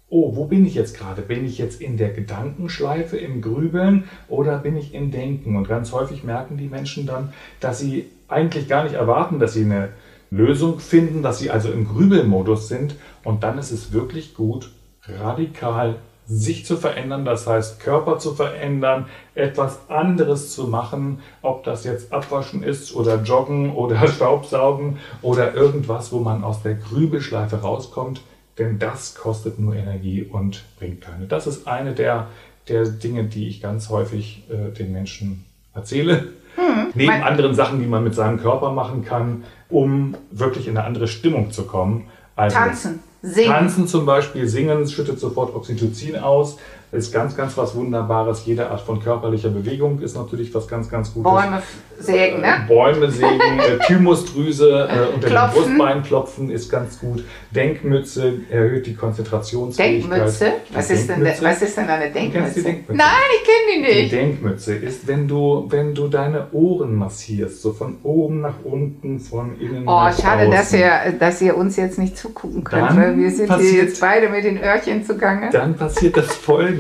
oh, 0.09 0.35
wo 0.37 0.47
bin 0.47 0.65
ich 0.65 0.75
jetzt 0.75 0.97
gerade? 0.97 1.21
Bin 1.21 1.45
ich 1.45 1.59
jetzt 1.59 1.83
in 1.83 1.99
der 1.99 2.11
Gedankenschleife, 2.13 3.19
im 3.19 3.43
Grübeln 3.43 4.05
oder 4.29 4.57
bin 4.59 4.77
ich 4.79 4.95
im 4.95 5.11
Denken? 5.11 5.57
Und 5.57 5.69
ganz 5.69 5.93
häufig 5.93 6.25
merken 6.25 6.57
die 6.57 6.69
Menschen 6.69 7.05
dann, 7.07 7.35
dass 7.61 7.79
sie 7.79 8.07
eigentlich 8.29 8.69
gar 8.69 8.85
nicht 8.85 8.95
erwarten, 8.95 9.39
dass 9.39 9.53
sie 9.53 9.65
eine 9.65 9.91
Lösung 10.31 10.79
finden, 10.79 11.23
dass 11.23 11.39
sie 11.41 11.51
also 11.51 11.71
im 11.71 11.87
Grübelmodus 11.87 12.69
sind. 12.69 12.97
Und 13.23 13.43
dann 13.43 13.59
ist 13.59 13.71
es 13.71 13.93
wirklich 13.93 14.35
gut, 14.35 14.73
radikal 15.07 15.97
sich 16.33 16.65
zu 16.65 16.77
verändern, 16.77 17.25
das 17.25 17.47
heißt 17.47 17.81
Körper 17.81 18.19
zu 18.19 18.35
verändern, 18.35 19.07
etwas 19.35 19.81
anderes 19.89 20.55
zu 20.55 20.69
machen, 20.69 21.19
ob 21.43 21.65
das 21.65 21.83
jetzt 21.85 22.13
Abwaschen 22.13 22.63
ist 22.63 22.95
oder 22.95 23.17
Joggen 23.23 23.73
oder 23.75 24.07
Staubsaugen 24.09 24.99
oder 25.23 25.55
irgendwas, 25.55 26.13
wo 26.13 26.21
man 26.21 26.45
aus 26.45 26.63
der 26.63 26.75
Grübelschleife 26.75 27.57
rauskommt, 27.63 28.21
denn 28.59 28.79
das 28.79 29.17
kostet 29.17 29.59
nur 29.59 29.75
Energie 29.75 30.23
und 30.23 30.65
bringt 30.79 31.01
keine. 31.01 31.27
Das 31.27 31.47
ist 31.49 31.67
eine 31.67 31.95
der, 31.95 32.29
der 32.69 32.85
Dinge, 32.85 33.25
die 33.25 33.49
ich 33.49 33.61
ganz 33.61 33.89
häufig 33.89 34.45
äh, 34.51 34.71
den 34.73 34.93
Menschen 34.93 35.45
erzähle. 35.75 36.29
Neben 36.95 37.09
mein- 37.11 37.23
anderen 37.23 37.55
Sachen, 37.55 37.81
die 37.81 37.87
man 37.87 38.05
mit 38.05 38.15
seinem 38.15 38.39
Körper 38.41 38.71
machen 38.73 39.05
kann, 39.05 39.45
um 39.69 40.15
wirklich 40.31 40.69
in 40.69 40.77
eine 40.77 40.87
andere 40.87 41.09
Stimmung 41.09 41.51
zu 41.51 41.65
kommen. 41.65 42.07
Also 42.37 42.57
Tanzen, 42.57 43.01
singen. 43.23 43.49
Tanzen 43.49 43.87
zum 43.87 44.07
Beispiel, 44.07 44.49
singen 44.49 44.89
schüttet 44.89 45.21
sofort 45.21 45.55
Oxytocin 45.55 46.17
aus. 46.17 46.57
Ist 46.93 47.13
ganz, 47.13 47.37
ganz 47.37 47.57
was 47.57 47.75
Wunderbares. 47.75 48.45
Jede 48.47 48.69
Art 48.71 48.81
von 48.81 49.01
körperlicher 49.03 49.51
Bewegung 49.51 50.01
ist 50.01 50.17
natürlich 50.17 50.53
was 50.55 50.67
ganz, 50.67 50.89
ganz 50.89 51.15
Gutes. 51.15 51.31
Bäume 51.33 51.63
sägen, 52.01 52.41
ne? 52.41 52.65
Bäume 52.67 53.11
sägen, 53.11 53.59
äh, 53.61 53.79
Thymusdrüse 53.87 54.89
äh, 54.91 55.15
unter 55.15 55.29
Klopfen. 55.29 55.63
dem 55.63 55.77
Brustbein 55.79 56.03
klopfen 56.03 56.51
ist 56.51 56.69
ganz 56.71 56.99
gut. 56.99 57.23
Denkmütze 57.53 58.33
erhöht 58.51 58.87
die 58.87 58.95
Konzentrationsfähigkeit. 58.95 60.11
Denkmütze? 60.13 60.53
Die 60.71 60.75
Was 60.77 60.91
ist, 60.91 61.09
denn, 61.09 61.21
Denkmütze? 61.23 61.45
was 61.45 61.63
ist 61.63 61.77
denn 61.77 61.89
eine 61.89 62.11
kennst 62.11 62.17
die 62.17 62.33
Denkmütze? 62.33 62.63
Denkmütze? 62.63 62.93
Nein, 62.97 63.07
ich 63.37 63.45
kenne 63.45 63.87
die 63.87 63.95
Die 63.95 64.01
nicht. 64.03 64.13
Denkmütze 64.13 64.75
ist, 64.75 65.07
wenn 65.07 65.29
du, 65.29 65.67
wenn 65.69 65.95
du 65.95 66.09
deine 66.09 66.47
Ohren 66.53 66.95
massierst, 66.97 67.63
so 67.63 67.73
von 67.73 67.99
oben 68.03 68.41
nach 68.41 68.55
unten, 68.65 69.21
von 69.21 69.59
innen 69.61 69.83
Oh, 69.83 69.91
nach 69.93 70.19
schade, 70.19 70.43
außen. 70.49 70.51
dass 70.53 70.73
ihr, 70.73 70.91
dass 71.19 71.41
ihr 71.43 71.57
uns 71.57 71.77
jetzt 71.77 71.99
nicht 71.99 72.17
zugucken 72.17 72.65
könnt, 72.65 72.83
Dann 72.91 72.97
weil 72.97 73.17
wir 73.17 73.31
sind 73.31 73.47
hier 73.47 73.57
passiert- 73.57 73.85
jetzt 73.89 74.01
beide 74.01 74.29
mit 74.29 74.45
den 74.45 74.59
Öhrchen 74.63 75.05
zugange. 75.05 75.51
Dann 75.53 75.75
passiert 75.77 76.17
das 76.17 76.35
Folgende. 76.35 76.80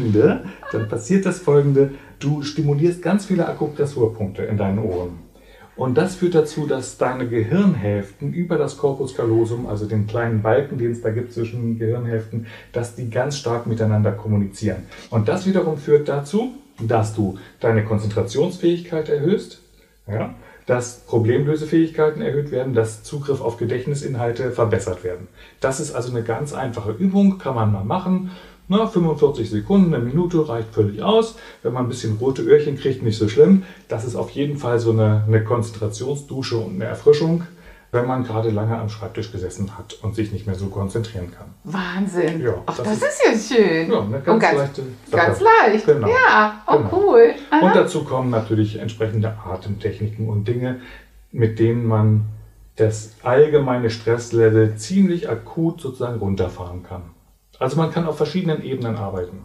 Dann 0.72 0.88
passiert 0.88 1.26
das 1.26 1.38
Folgende. 1.38 1.92
Du 2.18 2.42
stimulierst 2.42 3.02
ganz 3.02 3.26
viele 3.26 3.48
Akupressurpunkte 3.48 4.42
in 4.42 4.56
deinen 4.56 4.78
Ohren. 4.78 5.30
Und 5.76 5.96
das 5.96 6.16
führt 6.16 6.34
dazu, 6.34 6.66
dass 6.66 6.98
deine 6.98 7.26
Gehirnhälften 7.26 8.34
über 8.34 8.58
das 8.58 8.76
Corpus 8.76 9.14
callosum, 9.14 9.66
also 9.66 9.86
den 9.86 10.06
kleinen 10.06 10.42
Balken, 10.42 10.76
den 10.76 10.92
es 10.92 11.00
da 11.00 11.10
gibt 11.10 11.32
zwischen 11.32 11.78
Gehirnhälften, 11.78 12.46
dass 12.72 12.96
die 12.96 13.08
ganz 13.08 13.38
stark 13.38 13.66
miteinander 13.66 14.12
kommunizieren. 14.12 14.82
Und 15.08 15.28
das 15.28 15.46
wiederum 15.46 15.78
führt 15.78 16.08
dazu, 16.08 16.52
dass 16.86 17.14
du 17.14 17.38
deine 17.60 17.84
Konzentrationsfähigkeit 17.84 19.08
erhöhst, 19.08 19.62
ja, 20.06 20.34
dass 20.66 21.00
Problemlösefähigkeiten 21.00 22.22
erhöht 22.22 22.52
werden, 22.52 22.74
dass 22.74 23.02
Zugriff 23.02 23.40
auf 23.40 23.56
Gedächtnisinhalte 23.56 24.52
verbessert 24.52 25.02
werden. 25.02 25.28
Das 25.60 25.80
ist 25.80 25.92
also 25.94 26.10
eine 26.10 26.22
ganz 26.22 26.52
einfache 26.52 26.92
Übung, 26.92 27.38
kann 27.38 27.54
man 27.54 27.72
mal 27.72 27.84
machen. 27.84 28.30
Na, 28.72 28.86
45 28.86 29.50
Sekunden, 29.50 29.92
eine 29.92 30.04
Minute 30.04 30.48
reicht 30.48 30.72
völlig 30.72 31.02
aus. 31.02 31.34
Wenn 31.64 31.72
man 31.72 31.86
ein 31.86 31.88
bisschen 31.88 32.18
rote 32.18 32.42
Öhrchen 32.42 32.76
kriegt, 32.78 33.02
nicht 33.02 33.18
so 33.18 33.28
schlimm. 33.28 33.64
Das 33.88 34.04
ist 34.04 34.14
auf 34.14 34.30
jeden 34.30 34.56
Fall 34.58 34.78
so 34.78 34.92
eine, 34.92 35.24
eine 35.26 35.42
Konzentrationsdusche 35.42 36.56
und 36.56 36.76
eine 36.76 36.84
Erfrischung, 36.84 37.42
wenn 37.90 38.06
man 38.06 38.22
gerade 38.22 38.50
lange 38.50 38.78
am 38.78 38.88
Schreibtisch 38.88 39.32
gesessen 39.32 39.76
hat 39.76 39.94
und 40.02 40.14
sich 40.14 40.30
nicht 40.30 40.46
mehr 40.46 40.54
so 40.54 40.66
konzentrieren 40.66 41.32
kann. 41.36 41.48
Wahnsinn. 41.64 42.40
Ja, 42.40 42.62
Ach, 42.66 42.76
das 42.76 42.86
das, 42.86 43.02
ist- 43.02 43.24
ist, 43.34 43.50
ja 43.50 43.56
schön. 43.56 43.90
Ja, 43.90 44.02
eine 44.02 44.20
ganz 44.20 44.28
Und 44.28 44.38
ganz, 44.38 44.58
leichte 44.58 44.82
Sache. 45.10 45.26
ganz 45.26 45.40
leicht. 45.40 45.86
Genau. 45.86 46.06
Ja, 46.08 46.62
oh 46.68 46.76
Genau. 46.76 46.90
cool. 46.92 47.30
Aha. 47.50 47.66
Und 47.66 47.74
dazu 47.74 48.04
kommen 48.04 48.30
natürlich 48.30 48.76
entsprechende 48.76 49.36
Atemtechniken 49.44 50.28
und 50.28 50.46
Dinge, 50.46 50.80
mit 51.32 51.58
denen 51.58 51.86
man 51.88 52.26
das 52.76 53.14
allgemeine 53.24 53.90
Stresslevel 53.90 54.76
ziemlich 54.76 55.28
akut 55.28 55.80
sozusagen 55.80 56.20
runterfahren 56.20 56.84
kann. 56.84 57.02
Also 57.60 57.76
man 57.76 57.90
kann 57.92 58.06
auf 58.06 58.16
verschiedenen 58.16 58.64
Ebenen 58.64 58.96
arbeiten. 58.96 59.44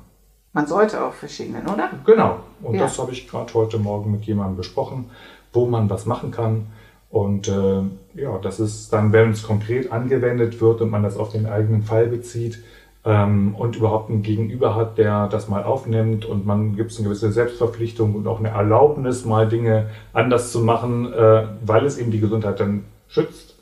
Man 0.53 0.65
sollte 0.65 1.03
auf 1.03 1.15
verschiedenen, 1.15 1.67
oder? 1.67 1.89
Genau. 2.05 2.39
Und 2.63 2.75
Ja. 2.75 2.83
das 2.83 2.97
habe 2.97 3.11
ich 3.11 3.27
gerade 3.27 3.53
heute 3.53 3.77
Morgen 3.77 4.09
mit 4.11 4.23
jemandem 4.23 4.55
besprochen, 4.55 5.11
wo 5.51 5.65
man 5.67 5.89
was 5.89 6.05
machen 6.05 6.31
kann. 6.31 6.67
Und 7.09 7.49
äh, 7.49 7.81
ja, 8.15 8.37
das 8.41 8.59
ist 8.61 8.91
dann, 8.93 9.11
wenn 9.11 9.31
es 9.31 9.43
konkret 9.43 9.91
angewendet 9.91 10.61
wird 10.61 10.81
und 10.81 10.89
man 10.89 11.03
das 11.03 11.17
auf 11.17 11.31
den 11.33 11.45
eigenen 11.45 11.83
Fall 11.83 12.07
bezieht 12.07 12.63
ähm, 13.03 13.53
und 13.55 13.75
überhaupt 13.75 14.09
einen 14.09 14.23
Gegenüber 14.23 14.75
hat, 14.75 14.97
der 14.97 15.27
das 15.27 15.49
mal 15.49 15.63
aufnimmt 15.63 16.23
und 16.25 16.45
man 16.45 16.77
gibt 16.77 16.91
es 16.91 16.97
eine 16.97 17.07
gewisse 17.09 17.33
Selbstverpflichtung 17.33 18.15
und 18.15 18.25
auch 18.25 18.39
eine 18.39 18.49
Erlaubnis, 18.49 19.25
mal 19.25 19.47
Dinge 19.49 19.89
anders 20.13 20.53
zu 20.53 20.61
machen, 20.61 21.11
äh, 21.13 21.47
weil 21.65 21.85
es 21.85 21.97
eben 21.97 22.11
die 22.11 22.21
Gesundheit 22.21 22.61
dann 22.61 22.85
schützt. 23.09 23.55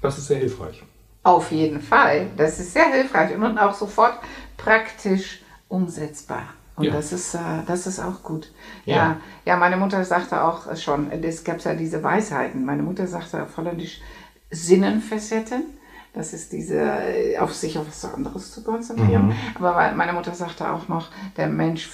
Das 0.00 0.16
ist 0.16 0.28
sehr 0.28 0.38
hilfreich. 0.38 0.82
Auf 1.24 1.52
jeden 1.52 1.80
Fall. 1.80 2.26
Das 2.36 2.58
ist 2.58 2.72
sehr 2.72 2.90
hilfreich 2.92 3.34
und 3.34 3.58
auch 3.58 3.74
sofort 3.74 4.18
praktisch 4.56 5.42
umsetzbar. 5.68 6.42
Und 6.76 6.84
Ja. 6.84 6.92
das, 6.92 7.12
ist, 7.12 7.34
äh, 7.34 7.38
das 7.66 7.86
ist 7.86 8.00
auch 8.00 8.22
gut. 8.22 8.50
Ja. 8.86 8.96
Ja. 8.96 9.16
ja, 9.44 9.56
meine 9.56 9.76
Mutter 9.76 10.04
sagte 10.04 10.42
auch 10.42 10.74
schon, 10.76 11.10
es 11.12 11.44
gab 11.44 11.60
ja 11.62 11.74
diese 11.74 12.02
Weisheiten. 12.02 12.64
Meine 12.64 12.82
Mutter 12.82 13.06
sagte 13.06 13.42
auf 13.42 13.56
Holländisch 13.56 14.00
Sinnenfacetten. 14.50 15.64
Das 16.14 16.34
ist 16.34 16.52
diese, 16.52 16.78
äh, 16.78 17.38
auf 17.38 17.54
sich 17.54 17.78
auf 17.78 17.86
was 17.88 18.04
anderes 18.12 18.52
zu 18.52 18.62
konzentrieren. 18.62 19.28
Mhm. 19.28 19.34
Aber 19.54 19.92
meine 19.94 20.12
Mutter 20.12 20.34
sagte 20.34 20.70
auch 20.70 20.88
noch, 20.88 21.08
der 21.38 21.46
Mensch, 21.46 21.88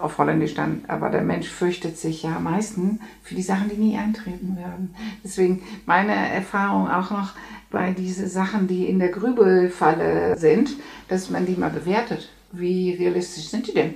auf 0.00 0.18
Holländisch 0.18 0.54
dann, 0.54 0.84
aber 0.88 1.08
der 1.08 1.22
Mensch 1.22 1.48
fürchtet 1.48 1.96
sich 1.98 2.22
ja 2.22 2.36
am 2.36 2.44
meisten 2.44 3.00
für 3.22 3.34
die 3.34 3.42
Sachen, 3.42 3.70
die 3.70 3.76
nie 3.76 3.96
eintreten 3.96 4.56
werden. 4.58 4.94
Deswegen 5.24 5.62
meine 5.86 6.14
Erfahrung 6.14 6.90
auch 6.90 7.10
noch 7.10 7.30
bei 7.72 7.92
diese 7.92 8.28
Sachen, 8.28 8.68
die 8.68 8.86
in 8.86 8.98
der 8.98 9.08
Grübelfalle 9.08 10.36
sind, 10.36 10.70
dass 11.08 11.30
man 11.30 11.46
die 11.46 11.56
mal 11.56 11.70
bewertet. 11.70 12.28
Wie 12.52 12.94
realistisch 12.94 13.48
sind 13.48 13.66
die 13.66 13.74
denn, 13.74 13.94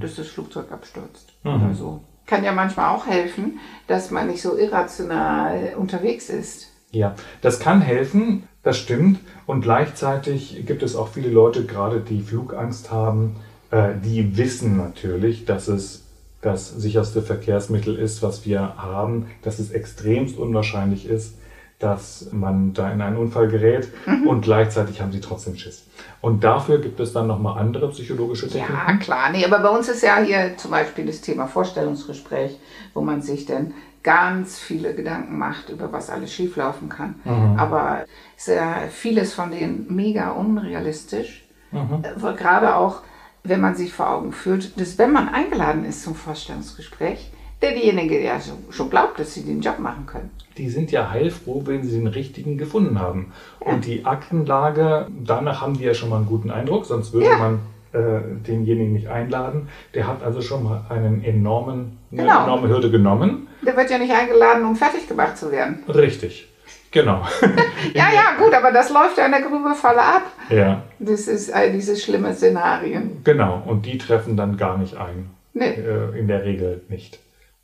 dass 0.00 0.14
das 0.14 0.28
Flugzeug 0.28 0.70
abstürzt 0.70 1.32
oder 1.42 1.74
so. 1.74 2.00
Kann 2.26 2.44
ja 2.44 2.52
manchmal 2.52 2.94
auch 2.94 3.06
helfen, 3.06 3.58
dass 3.88 4.10
man 4.10 4.28
nicht 4.28 4.40
so 4.40 4.56
irrational 4.56 5.74
unterwegs 5.76 6.30
ist. 6.30 6.68
Ja, 6.92 7.16
das 7.42 7.58
kann 7.58 7.80
helfen, 7.80 8.44
das 8.62 8.78
stimmt. 8.78 9.18
Und 9.46 9.62
gleichzeitig 9.62 10.64
gibt 10.66 10.82
es 10.82 10.94
auch 10.94 11.08
viele 11.08 11.28
Leute, 11.28 11.64
gerade 11.66 12.00
die 12.00 12.22
Flugangst 12.22 12.90
haben, 12.90 13.36
äh, 13.70 13.94
die 14.02 14.36
wissen 14.36 14.76
natürlich, 14.76 15.44
dass 15.44 15.68
es 15.68 16.04
das 16.40 16.68
sicherste 16.68 17.22
Verkehrsmittel 17.22 17.96
ist, 17.96 18.22
was 18.22 18.46
wir 18.46 18.76
haben, 18.76 19.26
dass 19.42 19.58
es 19.58 19.70
extremst 19.70 20.38
unwahrscheinlich 20.38 21.06
ist, 21.06 21.34
dass 21.78 22.28
man 22.32 22.74
da 22.74 22.90
in 22.90 23.00
einen 23.00 23.16
Unfall 23.16 23.48
gerät 23.48 23.88
und 24.26 24.40
gleichzeitig 24.42 25.00
haben 25.00 25.12
sie 25.12 25.20
trotzdem 25.20 25.56
Schiss. 25.56 25.86
Und 26.20 26.42
dafür 26.42 26.78
gibt 26.80 26.98
es 26.98 27.12
dann 27.12 27.28
nochmal 27.28 27.58
andere 27.58 27.88
psychologische 27.90 28.48
Techniken. 28.48 28.74
Ja, 28.74 28.96
klar. 28.96 29.30
Nee, 29.30 29.44
aber 29.44 29.60
bei 29.60 29.68
uns 29.68 29.88
ist 29.88 30.02
ja 30.02 30.18
hier 30.18 30.56
zum 30.56 30.72
Beispiel 30.72 31.06
das 31.06 31.20
Thema 31.20 31.46
Vorstellungsgespräch, 31.46 32.58
wo 32.94 33.00
man 33.00 33.22
sich 33.22 33.46
dann 33.46 33.74
ganz 34.02 34.58
viele 34.58 34.94
Gedanken 34.94 35.38
macht, 35.38 35.68
über 35.68 35.92
was 35.92 36.10
alles 36.10 36.32
schieflaufen 36.32 36.88
kann. 36.88 37.16
Aber 37.56 38.04
ist 38.36 38.48
ja 38.48 38.74
vieles 38.90 39.34
von 39.34 39.50
denen 39.50 39.86
mega 39.88 40.30
unrealistisch. 40.30 41.44
Äh, 41.72 42.32
Gerade 42.34 42.74
auch, 42.76 43.02
wenn 43.44 43.60
man 43.60 43.74
sich 43.74 43.92
vor 43.92 44.10
Augen 44.10 44.32
führt, 44.32 44.80
dass 44.80 44.98
wenn 44.98 45.12
man 45.12 45.28
eingeladen 45.28 45.84
ist 45.84 46.02
zum 46.02 46.14
Vorstellungsgespräch, 46.14 47.30
der 47.62 47.72
diejenige 47.72 48.22
ja 48.22 48.38
schon 48.70 48.90
glaubt, 48.90 49.18
dass 49.18 49.34
sie 49.34 49.42
den 49.44 49.60
Job 49.60 49.78
machen 49.78 50.06
können. 50.06 50.30
Die 50.56 50.68
sind 50.68 50.90
ja 50.92 51.10
heilfroh, 51.10 51.62
wenn 51.66 51.82
sie 51.84 51.96
den 51.98 52.06
richtigen 52.06 52.58
gefunden 52.58 52.98
haben. 53.00 53.32
Und 53.60 53.86
die 53.86 54.04
Aktenlage, 54.04 55.06
danach 55.24 55.60
haben 55.60 55.74
die 55.78 55.84
ja 55.84 55.94
schon 55.94 56.08
mal 56.10 56.16
einen 56.16 56.26
guten 56.26 56.50
Eindruck, 56.50 56.86
sonst 56.86 57.12
würde 57.12 57.26
Ja. 57.26 57.36
man 57.38 57.60
äh, 57.92 58.20
denjenigen 58.46 58.92
nicht 58.92 59.08
einladen. 59.08 59.68
Der 59.94 60.06
hat 60.06 60.22
also 60.22 60.42
schon 60.42 60.62
mal 60.64 60.84
einen 60.90 61.24
enormen, 61.24 61.96
eine 62.12 62.22
Genau. 62.22 62.44
enorme 62.44 62.68
Hürde 62.68 62.90
genommen. 62.90 63.48
Der 63.64 63.76
wird 63.76 63.90
ja 63.90 63.98
nicht 63.98 64.12
eingeladen, 64.12 64.64
um 64.66 64.76
fertig 64.76 65.08
gemacht 65.08 65.38
zu 65.38 65.50
werden. 65.50 65.82
Richtig. 65.88 66.48
Genau. 66.90 67.22
Ja, 67.94 68.08
ja, 68.12 68.36
gut, 68.44 68.52
aber 68.52 68.72
das 68.72 68.90
läuft 68.90 69.16
ja 69.18 69.24
in 69.26 69.32
der 69.32 69.40
Grübefalle 69.42 70.02
ab. 70.02 70.22
ja, 70.50 70.82
Das 70.98 71.28
ist 71.28 71.50
all 71.52 71.72
diese 71.72 71.96
schlimme 71.96 72.34
Szenarien. 72.34 73.22
genau. 73.24 73.62
Und 73.66 73.86
die 73.86 73.96
treffen 73.98 74.36
dann 74.36 74.56
gar 74.56 74.76
nicht 74.76 74.96
ein. 74.96 75.30
Nee. 75.54 75.70
Äh, 75.70 76.18
in 76.18 76.28
der 76.28 76.44
Regel 76.44 76.82
nicht. 76.88 77.18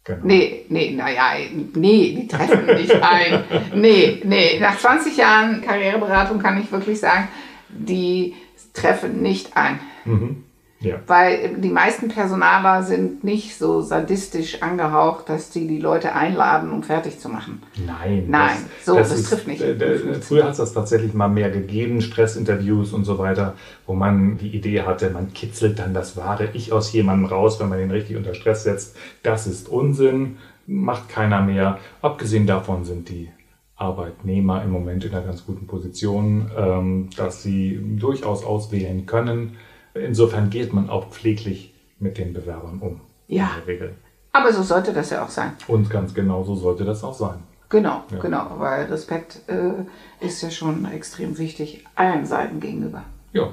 Genau. 0.04 0.20
Nee, 0.26 0.66
nee, 0.68 0.90
naja, 0.94 1.32
nee, 1.74 2.14
die 2.14 2.28
treffen 2.28 2.66
nicht 2.66 2.92
ein. 2.92 3.44
Nee, 3.74 4.20
nee, 4.22 4.58
nach 4.60 4.78
20 4.78 5.16
Jahren 5.16 5.62
Karriereberatung 5.62 6.38
kann 6.38 6.60
ich 6.60 6.70
wirklich 6.70 7.00
sagen, 7.00 7.28
die 7.70 8.34
treffen 8.74 9.22
nicht 9.22 9.56
ein. 9.56 9.80
Mhm. 10.04 10.43
Ja. 10.84 10.96
Weil 11.06 11.56
die 11.56 11.70
meisten 11.70 12.08
Personaler 12.08 12.82
sind 12.82 13.24
nicht 13.24 13.56
so 13.56 13.80
sadistisch 13.80 14.62
angehaucht, 14.62 15.28
dass 15.28 15.50
die 15.50 15.66
die 15.66 15.78
Leute 15.78 16.14
einladen, 16.14 16.70
um 16.70 16.82
fertig 16.82 17.18
zu 17.18 17.28
machen. 17.28 17.62
Nein. 17.84 18.26
Nein, 18.28 18.56
so, 18.82 18.96
das 18.96 19.22
trifft 19.24 19.46
nicht. 19.46 19.62
Äh, 19.62 19.72
äh, 19.72 20.14
früher 20.20 20.44
hat 20.44 20.52
es 20.52 20.58
das 20.58 20.72
tatsächlich 20.72 21.14
mal 21.14 21.28
mehr 21.28 21.50
gegeben, 21.50 22.00
Stressinterviews 22.00 22.92
und 22.92 23.04
so 23.04 23.18
weiter, 23.18 23.54
wo 23.86 23.94
man 23.94 24.38
die 24.38 24.48
Idee 24.48 24.82
hatte, 24.82 25.10
man 25.10 25.32
kitzelt 25.32 25.78
dann 25.78 25.94
das 25.94 26.16
wahre 26.16 26.50
Ich 26.52 26.72
aus 26.72 26.92
jemandem 26.92 27.26
raus, 27.26 27.58
wenn 27.60 27.68
man 27.68 27.80
ihn 27.80 27.90
richtig 27.90 28.16
unter 28.16 28.34
Stress 28.34 28.64
setzt. 28.64 28.96
Das 29.22 29.46
ist 29.46 29.68
Unsinn, 29.68 30.36
macht 30.66 31.08
keiner 31.08 31.40
mehr. 31.42 31.78
Abgesehen 32.02 32.46
davon 32.46 32.84
sind 32.84 33.08
die 33.08 33.30
Arbeitnehmer 33.76 34.62
im 34.62 34.70
Moment 34.70 35.04
in 35.04 35.12
einer 35.12 35.24
ganz 35.24 35.44
guten 35.44 35.66
Position, 35.66 36.50
ähm, 36.56 37.10
dass 37.16 37.42
sie 37.42 37.80
durchaus 37.98 38.44
auswählen 38.44 39.06
können. 39.06 39.56
Insofern 39.94 40.50
geht 40.50 40.72
man 40.72 40.90
auch 40.90 41.10
pfleglich 41.10 41.72
mit 41.98 42.18
den 42.18 42.32
Bewerbern 42.32 42.80
um. 42.80 43.00
Ja. 43.28 43.44
In 43.44 43.50
der 43.60 43.66
Regel. 43.66 43.94
Aber 44.32 44.52
so 44.52 44.62
sollte 44.62 44.92
das 44.92 45.10
ja 45.10 45.24
auch 45.24 45.28
sein. 45.28 45.52
Und 45.68 45.88
ganz 45.88 46.12
genauso 46.12 46.54
sollte 46.56 46.84
das 46.84 47.04
auch 47.04 47.14
sein. 47.14 47.38
Genau, 47.68 48.02
Ja. 48.10 48.18
genau, 48.20 48.46
weil 48.58 48.84
Respekt 48.86 49.40
äh, 49.48 50.24
ist 50.24 50.42
ja 50.42 50.50
schon 50.50 50.84
extrem 50.86 51.38
wichtig 51.38 51.84
allen 51.94 52.26
Seiten 52.26 52.60
gegenüber. 52.60 53.02
Ja. 53.32 53.50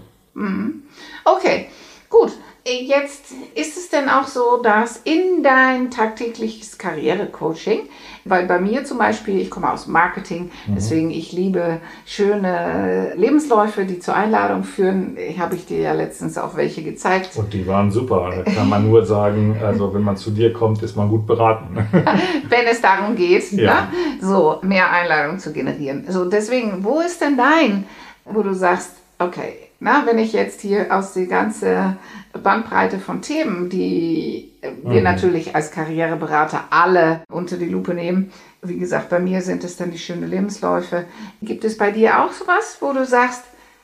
Okay, 1.25 1.67
gut. 2.09 2.31
Jetzt 2.63 3.33
ist 3.55 3.75
es 3.75 3.89
denn 3.89 4.07
auch 4.07 4.27
so, 4.27 4.61
dass 4.61 4.97
in 4.97 5.41
dein 5.41 5.89
tagtägliches 5.89 6.77
Karrierecoaching, 6.77 7.79
weil 8.23 8.45
bei 8.45 8.59
mir 8.59 8.85
zum 8.85 8.99
Beispiel, 8.99 9.39
ich 9.39 9.49
komme 9.49 9.71
aus 9.71 9.87
Marketing, 9.87 10.51
mhm. 10.67 10.75
deswegen 10.75 11.09
ich 11.09 11.31
liebe 11.31 11.79
schöne 12.05 13.13
Lebensläufe, 13.15 13.85
die 13.85 13.97
zur 13.97 14.13
Einladung 14.15 14.63
führen. 14.63 15.17
Habe 15.39 15.55
ich 15.55 15.65
dir 15.65 15.79
ja 15.79 15.93
letztens 15.93 16.37
auch 16.37 16.55
welche 16.55 16.83
gezeigt. 16.83 17.35
Und 17.35 17.51
die 17.51 17.65
waren 17.65 17.89
super. 17.89 18.31
Da 18.45 18.51
kann 18.51 18.69
man 18.69 18.87
nur 18.87 19.03
sagen, 19.07 19.57
also 19.59 19.91
wenn 19.95 20.03
man 20.03 20.15
zu 20.15 20.29
dir 20.29 20.53
kommt, 20.53 20.83
ist 20.83 20.95
man 20.95 21.09
gut 21.09 21.25
beraten. 21.25 21.75
wenn 22.49 22.67
es 22.67 22.79
darum 22.79 23.15
geht, 23.15 23.51
ja. 23.53 23.73
ne? 23.73 23.87
so 24.21 24.59
mehr 24.61 24.91
Einladungen 24.91 25.39
zu 25.39 25.51
generieren. 25.51 26.05
So 26.09 26.25
deswegen, 26.25 26.83
wo 26.83 26.99
ist 26.99 27.21
denn 27.21 27.37
dein, 27.37 27.85
wo 28.25 28.43
du 28.43 28.53
sagst, 28.53 28.91
okay, 29.17 29.70
na, 29.83 30.05
wenn 30.05 30.19
ich 30.19 30.31
jetzt 30.31 30.61
hier 30.61 30.95
aus 30.95 31.13
der 31.13 31.25
ganzen 31.25 31.97
Bandbreite 32.43 32.99
von 32.99 33.23
Themen, 33.23 33.67
die 33.67 34.51
wir 34.83 34.99
mhm. 34.99 35.03
natürlich 35.03 35.55
als 35.55 35.71
Karriereberater 35.71 36.65
alle 36.69 37.21
unter 37.31 37.57
die 37.57 37.67
Lupe 37.67 37.95
nehmen, 37.95 38.31
wie 38.61 38.77
gesagt, 38.77 39.09
bei 39.09 39.19
mir 39.19 39.41
sind 39.41 39.63
es 39.63 39.77
dann 39.77 39.89
die 39.89 39.97
schönen 39.97 40.29
Lebensläufe. 40.29 41.05
Gibt 41.41 41.63
es 41.63 41.77
bei 41.77 41.89
dir 41.89 42.23
auch 42.23 42.31
sowas, 42.31 42.77
wo 42.79 42.93
du 42.93 43.03
sagst, 43.07 43.43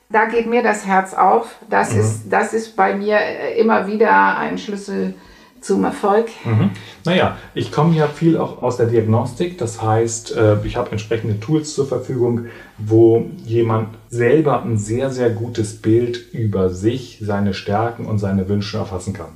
da 0.09 0.25
geht 0.25 0.45
mir 0.45 0.61
das 0.61 0.85
Herz 0.85 1.15
auf, 1.15 1.55
das, 1.67 1.93
mhm. 1.93 1.99
ist, 1.99 2.21
das 2.29 2.53
ist 2.53 2.75
bei 2.75 2.95
mir 2.95 3.19
immer 3.57 3.87
wieder 3.87 4.37
ein 4.37 4.59
Schlüssel 4.59 5.15
zum 5.61 5.83
Erfolg? 5.83 6.27
Mhm. 6.45 6.71
Naja, 7.05 7.37
ich 7.53 7.71
komme 7.71 7.95
ja 7.95 8.07
viel 8.07 8.37
auch 8.37 8.61
aus 8.61 8.77
der 8.77 8.87
Diagnostik. 8.87 9.57
Das 9.57 9.81
heißt, 9.81 10.35
äh, 10.35 10.57
ich 10.63 10.77
habe 10.77 10.91
entsprechende 10.91 11.39
Tools 11.39 11.73
zur 11.73 11.87
Verfügung, 11.87 12.45
wo 12.77 13.25
jemand 13.45 13.89
selber 14.09 14.63
ein 14.63 14.77
sehr, 14.77 15.09
sehr 15.09 15.29
gutes 15.29 15.81
Bild 15.81 16.33
über 16.33 16.69
sich, 16.69 17.19
seine 17.21 17.53
Stärken 17.53 18.05
und 18.05 18.19
seine 18.19 18.47
Wünsche 18.49 18.77
erfassen 18.77 19.13
kann. 19.13 19.29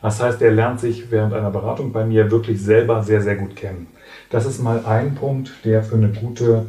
Das 0.00 0.22
heißt, 0.22 0.40
er 0.42 0.52
lernt 0.52 0.80
sich 0.80 1.10
während 1.10 1.34
einer 1.34 1.50
Beratung 1.50 1.92
bei 1.92 2.04
mir 2.04 2.30
wirklich 2.30 2.62
selber 2.62 3.02
sehr, 3.02 3.20
sehr 3.20 3.36
gut 3.36 3.56
kennen. 3.56 3.88
Das 4.30 4.46
ist 4.46 4.62
mal 4.62 4.84
ein 4.86 5.14
Punkt, 5.14 5.50
der 5.64 5.82
für 5.82 5.96
eine 5.96 6.10
gute 6.10 6.66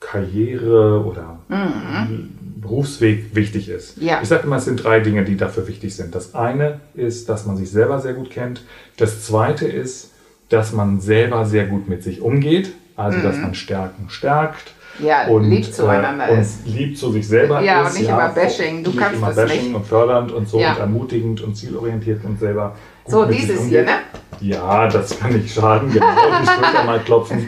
Karriere 0.00 1.04
oder 1.04 1.38
mhm. 1.48 2.30
Berufsweg 2.60 3.34
wichtig 3.34 3.68
ist. 3.68 3.98
Ja. 3.98 4.20
Ich 4.22 4.28
sage 4.28 4.44
immer, 4.44 4.56
es 4.56 4.64
sind 4.64 4.82
drei 4.82 5.00
Dinge, 5.00 5.24
die 5.24 5.36
dafür 5.36 5.68
wichtig 5.68 5.94
sind. 5.94 6.14
Das 6.14 6.34
eine 6.34 6.80
ist, 6.94 7.28
dass 7.28 7.46
man 7.46 7.56
sich 7.56 7.70
selber 7.70 8.00
sehr 8.00 8.14
gut 8.14 8.30
kennt. 8.30 8.62
Das 8.96 9.24
zweite 9.24 9.66
ist, 9.66 10.10
dass 10.48 10.72
man 10.72 11.00
selber 11.00 11.46
sehr 11.46 11.66
gut 11.66 11.88
mit 11.88 12.02
sich 12.02 12.20
umgeht, 12.20 12.72
also 12.96 13.18
mhm. 13.18 13.22
dass 13.22 13.36
man 13.36 13.54
Stärken 13.54 14.06
stärkt. 14.08 14.72
Ja, 15.00 15.28
und, 15.28 15.48
lieb 15.48 15.72
zueinander 15.72 16.28
äh, 16.28 16.40
ist. 16.40 16.66
lieb 16.66 16.98
zu 16.98 17.12
sich 17.12 17.28
selber 17.28 17.60
ja, 17.60 17.82
ist. 17.82 17.92
Und 17.92 18.00
nicht 18.00 18.08
ja, 18.08 18.16
immer 18.16 18.34
Bashing. 18.34 18.82
Du 18.82 18.90
nicht 18.90 19.00
kannst 19.00 19.16
immer 19.16 19.26
das 19.28 19.36
Bashing 19.36 19.66
nicht. 19.66 19.74
und 19.74 19.86
fördernd 19.86 20.32
und 20.32 20.48
so 20.48 20.58
ja. 20.58 20.72
und 20.72 20.80
ermutigend 20.80 21.40
und 21.40 21.56
zielorientiert 21.56 22.24
und 22.24 22.40
selber. 22.40 22.74
So, 23.06 23.24
dieses 23.24 23.66
hier, 23.66 23.84
ne? 23.84 23.92
Ja, 24.40 24.88
das 24.88 25.18
kann 25.18 25.32
nicht 25.32 25.54
schaden, 25.54 25.90
genau, 25.92 26.06
die 26.06 26.46
Schulter 26.46 26.84
mal 26.84 27.00
klopfen. 27.00 27.46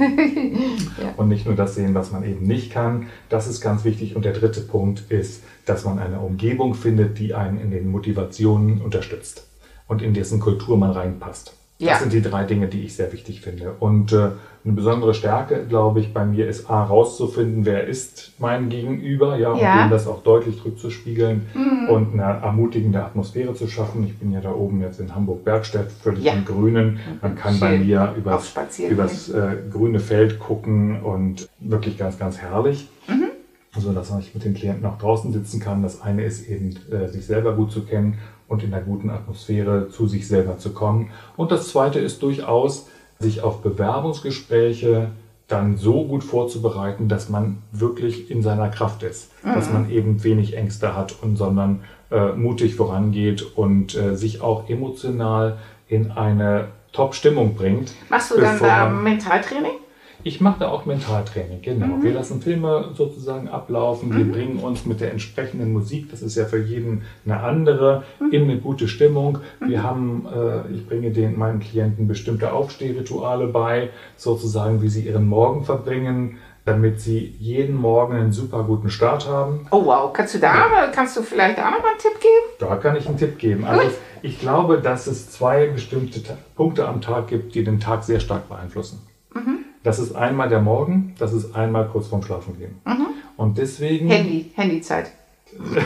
ja. 1.00 1.12
Und 1.16 1.28
nicht 1.28 1.47
nur 1.47 1.54
das 1.54 1.75
sehen, 1.75 1.94
was 1.94 2.11
man 2.11 2.25
eben 2.25 2.47
nicht 2.47 2.73
kann. 2.73 3.09
Das 3.28 3.47
ist 3.47 3.61
ganz 3.61 3.85
wichtig. 3.85 4.16
Und 4.16 4.25
der 4.25 4.32
dritte 4.32 4.61
Punkt 4.61 5.11
ist, 5.11 5.42
dass 5.66 5.85
man 5.85 5.99
eine 5.99 6.20
Umgebung 6.20 6.75
findet, 6.75 7.18
die 7.18 7.35
einen 7.35 7.61
in 7.61 7.70
den 7.70 7.90
Motivationen 7.90 8.80
unterstützt 8.80 9.47
und 9.87 10.02
in 10.02 10.14
dessen 10.14 10.40
Kultur 10.40 10.76
man 10.76 10.90
reinpasst. 10.92 11.59
Ja. 11.80 11.92
Das 11.92 12.00
sind 12.00 12.12
die 12.12 12.20
drei 12.20 12.44
Dinge, 12.44 12.66
die 12.66 12.82
ich 12.82 12.94
sehr 12.94 13.10
wichtig 13.10 13.40
finde. 13.40 13.75
Und 13.80 14.12
äh, 14.12 14.32
eine 14.64 14.75
besondere 14.75 15.14
Stärke, 15.14 15.64
glaube 15.66 16.00
ich, 16.00 16.12
bei 16.12 16.26
mir 16.26 16.46
ist 16.46 16.68
A, 16.68 16.84
rauszufinden, 16.84 17.64
wer 17.64 17.87
ist 17.87 18.34
mein 18.38 18.68
Gegenüber, 18.68 19.38
ja, 19.38 19.56
ja. 19.56 19.72
und 19.72 19.84
dem 19.84 19.90
das 19.90 20.06
auch 20.06 20.22
deutlich 20.22 20.58
zurückzuspiegeln 20.58 21.46
mhm. 21.54 21.88
und 21.88 22.12
eine 22.12 22.40
ermutigende 22.42 23.02
Atmosphäre 23.02 23.54
zu 23.54 23.66
schaffen. 23.66 24.04
Ich 24.04 24.18
bin 24.18 24.30
ja 24.30 24.42
da 24.42 24.52
oben 24.52 24.82
jetzt 24.82 25.00
in 25.00 25.14
Hamburg-Bergstedt, 25.14 25.90
völlig 25.90 26.25
ja. 26.25 26.34
im 26.34 26.44
Grünen. 26.44 27.00
Man 27.22 27.34
kann 27.34 27.52
Schön. 27.52 27.60
bei 27.60 27.78
mir 27.78 28.14
übers, 28.14 28.52
übers 28.78 29.30
äh, 29.30 29.56
grüne 29.72 30.00
Feld 30.00 30.38
gucken 30.38 31.00
und 31.00 31.49
wirklich 31.60 31.96
ganz, 31.96 32.18
ganz 32.18 32.37
herrlich. 32.37 32.90
Mhm. 33.08 33.30
So 33.78 33.92
dass 33.92 34.12
ich 34.18 34.34
mit 34.34 34.44
den 34.44 34.52
Klienten 34.52 34.84
auch 34.84 34.99
draußen 34.99 35.32
sitzen 35.32 35.60
kann. 35.60 35.82
Das 35.82 36.02
eine 36.02 36.25
ist 36.25 36.46
eben, 36.46 36.76
äh, 36.92 37.08
sich 37.08 37.25
selber 37.25 37.54
gut 37.54 37.72
zu 37.72 37.87
kennen 37.87 38.18
und 38.50 38.64
in 38.64 38.75
einer 38.75 38.83
guten 38.83 39.11
Atmosphäre 39.11 39.88
zu 39.90 40.09
sich 40.09 40.26
selber 40.26 40.59
zu 40.59 40.75
kommen. 40.75 41.11
Und 41.37 41.52
das 41.52 41.69
zweite 41.69 42.00
ist 42.00 42.23
durchaus, 42.23 42.88
sich 43.21 43.42
auf 43.42 43.62
Bewerbungsgespräche 43.62 45.12
dann 45.47 45.76
so 45.76 46.04
gut 46.04 46.25
vorzubereiten, 46.25 47.09
dass 47.09 47.28
man 47.28 47.59
wirklich 47.71 48.30
in 48.30 48.42
seiner 48.42 48.69
Kraft 48.69 49.04
ist, 49.04 49.30
mhm. 49.45 49.54
dass 49.54 49.73
man 49.73 49.88
eben 49.88 50.25
wenig 50.25 50.57
Ängste 50.57 50.97
hat 50.97 51.14
und 51.23 51.37
sondern 51.37 51.83
äh, 52.11 52.33
mutig 52.33 52.75
vorangeht 52.75 53.57
und 53.57 53.95
äh, 53.95 54.16
sich 54.16 54.42
auch 54.42 54.69
emotional 54.69 55.58
in 55.86 56.10
eine 56.10 56.69
Top-Stimmung 56.93 57.54
bringt. 57.54 57.93
Machst 58.08 58.32
du 58.32 58.41
dann 58.41 58.58
da 58.58 58.89
Mentaltraining? 58.89 59.78
Ich 60.23 60.41
mache 60.41 60.61
da 60.61 60.69
auch 60.69 60.87
Mentaltraining, 60.87 61.63
genau. 61.63 61.87
Mhm. 61.87 62.02
Wir 62.02 62.13
lassen 62.13 62.41
Filme 62.41 62.91
sozusagen 62.95 63.49
ablaufen, 63.49 64.11
mhm. 64.11 64.17
wir 64.17 64.33
bringen 64.33 64.59
uns 64.59 64.87
mit 64.87 65.00
der 65.00 65.13
entsprechenden 65.13 65.73
Musik, 65.73 66.11
das 66.11 66.23
ist 66.23 66.37
ja 66.37 66.45
für 66.45 66.63
jeden 66.63 67.02
eine 67.25 67.41
andere, 67.41 68.04
mhm. 68.19 68.33
in 68.33 68.43
eine 68.43 68.59
gute 68.59 68.89
Stimmung. 68.89 69.39
Wir 69.61 69.78
mhm. 69.78 69.83
haben, 69.83 70.26
äh, 70.26 70.73
ich 70.75 70.87
bringe 70.87 71.11
den 71.11 71.39
meinen 71.39 71.61
Klienten 71.61 72.09
bestimmte 72.09 72.52
Aufstehrituale 72.52 73.47
bei, 73.47 73.91
sozusagen, 74.17 74.83
wie 74.83 74.89
sie 74.89 75.06
ihren 75.06 75.26
Morgen 75.26 75.65
verbringen 75.65 76.39
damit 76.65 77.00
sie 77.00 77.35
jeden 77.39 77.75
Morgen 77.75 78.15
einen 78.15 78.33
super 78.33 78.65
guten 78.65 78.91
Start 78.91 79.26
haben. 79.26 79.67
Oh 79.71 79.85
wow, 79.87 80.13
kannst 80.13 80.35
du 80.35 80.39
da, 80.39 80.54
ja. 80.54 80.87
kannst 80.95 81.17
du 81.17 81.23
vielleicht 81.23 81.59
auch 81.59 81.71
noch 81.71 81.83
mal 81.83 81.91
einen 81.91 81.99
Tipp 81.99 82.21
geben? 82.21 82.47
Da 82.59 82.76
kann 82.76 82.97
ich 82.97 83.09
einen 83.09 83.17
Tipp 83.17 83.39
geben. 83.39 83.65
Also 83.65 83.91
ich 84.23 84.39
glaube, 84.41 84.80
dass 84.80 85.06
es 85.06 85.30
zwei 85.30 85.67
bestimmte 85.67 86.21
Punkte 86.54 86.87
am 86.87 87.00
Tag 87.00 87.28
gibt, 87.28 87.54
die 87.54 87.65
den 87.65 87.80
Tag 87.80 88.04
sehr 88.04 88.21
stark 88.21 88.49
beeinflussen. 88.49 89.00
Mhm. 89.35 89.65
Das 89.82 89.99
ist 89.99 90.14
einmal 90.14 90.49
der 90.49 90.60
Morgen, 90.60 91.14
das 91.19 91.32
ist 91.32 91.54
einmal 91.54 91.88
kurz 91.88 92.08
vorm 92.08 92.23
Schlafengehen. 92.23 92.76
Mhm. 92.84 93.06
Und 93.36 93.58
deswegen. 93.58 94.08
Handy, 94.08 94.52
Handyzeit. 94.54 95.10
und 95.58 95.76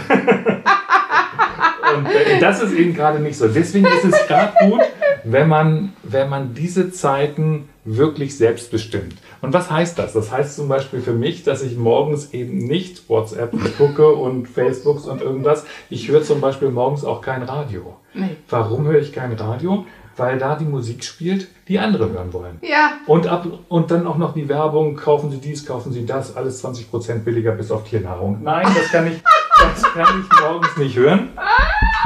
das 2.40 2.62
ist 2.62 2.74
eben 2.74 2.94
gerade 2.94 3.20
nicht 3.20 3.38
so. 3.38 3.48
Deswegen 3.48 3.87
ist 3.87 4.04
es 4.04 4.26
gerade 4.26 4.52
gut, 4.68 4.83
wenn 5.22 5.48
man, 5.48 5.94
wenn 6.02 6.28
man 6.28 6.52
diese 6.54 6.90
Zeiten 6.90 7.68
wirklich 7.85 8.37
selbstbestimmt. 8.37 9.14
Und 9.40 9.52
was 9.52 9.70
heißt 9.70 9.96
das? 9.98 10.14
Das 10.14 10.33
heißt 10.33 10.57
zum 10.57 10.68
Beispiel 10.68 11.00
für 11.00 11.12
mich, 11.12 11.44
dass 11.44 11.62
ich 11.62 11.76
morgens 11.76 12.33
eben 12.33 12.59
nicht 12.59 13.09
WhatsApp 13.09 13.54
gucke 13.76 14.09
und 14.09 14.48
Facebooks 14.48 15.07
und 15.07 15.20
irgendwas. 15.20 15.64
Ich 15.90 16.09
höre 16.09 16.22
zum 16.22 16.40
Beispiel 16.40 16.70
morgens 16.70 17.04
auch 17.04 17.20
kein 17.20 17.42
Radio. 17.42 17.96
Nee. 18.14 18.37
Warum 18.48 18.87
höre 18.87 19.00
ich 19.00 19.12
kein 19.12 19.33
Radio? 19.35 19.85
Weil 20.16 20.38
da 20.38 20.55
die 20.55 20.64
Musik 20.64 21.05
spielt, 21.05 21.48
die 21.68 21.79
andere 21.79 22.11
hören 22.11 22.33
wollen. 22.33 22.59
Ja. 22.62 22.92
Und, 23.07 23.27
ab, 23.27 23.46
und 23.68 23.90
dann 23.90 24.07
auch 24.07 24.16
noch 24.16 24.35
die 24.35 24.48
Werbung, 24.48 24.96
kaufen 24.96 25.31
Sie 25.31 25.38
dies, 25.38 25.66
kaufen 25.66 25.92
Sie 25.92 26.07
das, 26.07 26.37
alles 26.37 26.64
20% 26.64 27.24
billiger 27.24 27.53
bis 27.53 27.70
auf 27.70 27.85
Tiernahrung. 27.85 28.42
Nein, 28.42 28.66
das 28.74 28.90
kann 28.90 29.07
ich, 29.07 29.22
das 29.59 29.83
kann 29.83 30.22
ich 30.22 30.40
morgens 30.40 30.77
nicht 30.77 30.96
hören, 30.96 31.31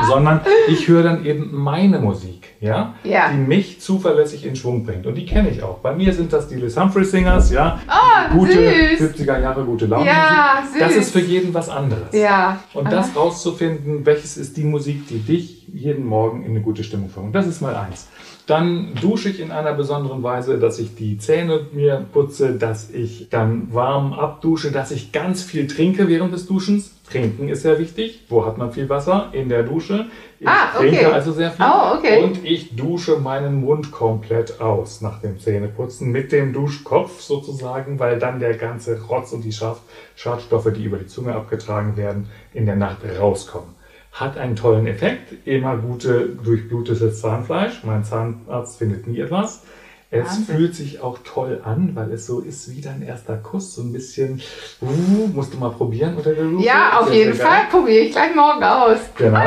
sondern 0.07 0.41
ich 0.69 0.89
höre 0.89 1.03
dann 1.03 1.25
eben 1.25 1.51
meine 1.53 1.99
Musik, 1.99 2.55
ja? 2.61 2.95
ja, 3.05 3.31
die 3.33 3.39
mich 3.39 3.81
zuverlässig 3.81 4.45
in 4.45 4.57
Schwung 4.57 4.85
bringt. 4.85 5.07
Und 5.07 5.15
die 5.15 5.27
kenne 5.27 5.51
ich 5.51 5.63
auch. 5.63 5.79
Bei 5.79 5.95
mir 5.95 6.13
sind 6.13 6.33
das 6.33 6.49
die 6.49 6.57
Liz 6.57 6.77
Humphrey 6.77 7.05
Singers, 7.05 7.51
ja, 7.51 7.81
oh, 7.89 8.37
gute 8.37 8.53
süß. 8.99 9.15
70er 9.17 9.41
Jahre 9.41 9.65
gute 9.65 9.87
Laune. 9.87 10.07
Ja, 10.07 10.63
süß. 10.71 10.81
Das 10.81 10.97
ist 10.97 11.13
für 11.13 11.21
jeden 11.21 11.55
was 11.55 11.69
anderes. 11.69 12.13
Ja. 12.13 12.61
Und 12.75 12.91
das 12.91 13.15
rauszufinden, 13.15 14.05
welches 14.07 14.37
ist 14.37 14.57
die 14.57 14.65
Musik, 14.65 15.07
die 15.09 15.19
dich 15.19 15.67
jeden 15.73 16.07
Morgen 16.07 16.45
in 16.45 16.53
eine 16.53 16.61
gute 16.61 16.85
Stimmung 16.85 17.11
bringt. 17.11 17.35
Das 17.35 17.47
ist 17.47 17.61
mal 17.61 17.75
eins. 17.77 18.09
Dann 18.49 18.95
dusche 19.03 19.29
ich 19.29 19.41
in 19.41 19.51
einer 19.51 19.75
besonderen 19.75 20.23
Weise, 20.23 20.59
dass 20.59 20.79
ich 20.79 20.95
die 20.95 21.19
Zähne 21.19 21.67
mir 21.73 22.07
putze, 22.11 22.55
dass 22.55 22.89
ich 22.91 23.29
dann 23.29 23.75
warm 23.75 24.15
abdusche, 24.15 24.73
dass 24.73 24.91
ich 24.91 25.13
ganz 25.13 25.43
viel 25.43 25.67
trinke 25.67 26.09
während 26.09 26.33
des 26.33 26.47
Duschens. 26.47 26.95
Trinken 27.11 27.51
ist 27.51 27.63
sehr 27.63 27.79
wichtig. 27.79 28.25
Wo 28.31 28.47
hat 28.47 28.57
man 28.57 28.73
viel 28.73 28.89
Wasser? 28.89 29.29
In 29.33 29.51
der 29.51 29.65
Dusche. 29.65 30.07
Ich 30.41 30.47
ah, 30.47 30.73
okay. 30.77 30.91
trinke 30.91 31.13
also 31.13 31.33
sehr 31.33 31.51
viel. 31.51 31.67
Oh, 31.67 31.97
okay. 31.97 32.23
Und 32.23 32.45
ich 32.45 32.77
dusche 32.77 33.17
meinen 33.17 33.61
Mund 33.61 33.91
komplett 33.91 34.61
aus 34.61 35.01
nach 35.01 35.21
dem 35.21 35.41
Zähneputzen 35.41 36.13
mit 36.13 36.31
dem 36.31 36.53
Duschkopf 36.53 37.21
sozusagen, 37.21 37.99
weil 37.99 38.19
dann 38.19 38.39
der 38.39 38.55
ganze 38.55 39.03
Rotz 39.03 39.33
und 39.33 39.43
die 39.43 39.53
Schadstoffe, 39.53 40.73
die 40.73 40.85
über 40.85 40.99
die 40.99 41.07
Zunge 41.07 41.35
abgetragen 41.35 41.97
werden, 41.97 42.29
in 42.55 42.67
der 42.67 42.77
Nacht 42.77 42.99
rauskommen 43.19 43.79
hat 44.13 44.37
einen 44.37 44.57
tollen 44.57 44.87
Effekt. 44.87 45.47
Immer 45.47 45.77
gute 45.77 46.31
durchblutetes 46.43 47.21
Zahnfleisch. 47.21 47.85
Mein 47.85 48.05
Zahnarzt 48.05 48.79
findet 48.79 49.07
nie 49.07 49.21
etwas. 49.21 49.63
Es 50.11 50.27
Wahnsinn. 50.27 50.57
fühlt 50.57 50.75
sich 50.75 51.03
auch 51.03 51.19
toll 51.23 51.61
an, 51.63 51.91
weil 51.93 52.11
es 52.13 52.27
so 52.27 52.41
ist 52.41 52.75
wie 52.75 52.81
dein 52.81 53.03
erster 53.03 53.37
Kuss. 53.37 53.75
So 53.75 53.83
ein 53.83 53.93
bisschen, 53.93 54.41
uh, 54.81 55.29
musst 55.35 55.53
du 55.53 55.59
mal 55.59 55.69
probieren 55.71 56.17
unter 56.17 56.33
der 56.33 56.45
Lupe. 56.45 56.65
Ja, 56.65 56.99
auf 56.99 57.13
jeden 57.13 57.35
Fall 57.35 57.67
probiere 57.71 58.05
ich 58.05 58.13
gleich 58.13 58.35
morgen 58.35 58.65
aus. 58.65 58.97
Genau. 59.17 59.45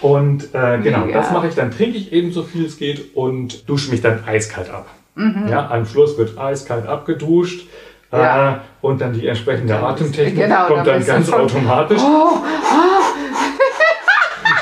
Und 0.00 0.54
äh, 0.54 0.78
genau, 0.78 1.06
Mega. 1.06 1.20
das 1.20 1.32
mache 1.32 1.48
ich 1.48 1.54
dann, 1.56 1.72
trinke 1.72 1.98
ich 1.98 2.12
eben 2.12 2.32
so 2.32 2.44
viel 2.44 2.66
es 2.66 2.76
geht 2.76 3.16
und 3.16 3.68
dusche 3.68 3.90
mich 3.90 4.00
dann 4.00 4.22
eiskalt 4.24 4.70
ab. 4.70 4.86
Mhm. 5.16 5.48
Ja, 5.48 5.68
am 5.68 5.84
Schluss 5.84 6.16
wird 6.16 6.38
eiskalt 6.38 6.86
abgeduscht. 6.86 7.66
Ja. 8.12 8.52
Äh, 8.52 8.58
und 8.80 9.00
dann 9.00 9.12
die 9.12 9.26
entsprechende 9.26 9.76
Atemtechnik 9.78 10.36
genau, 10.36 10.66
kommt 10.66 10.86
dann, 10.86 11.00
dann 11.00 11.06
ganz 11.06 11.30
automatisch. 11.30 12.00
Oh, 12.00 12.38
oh. 12.38 13.08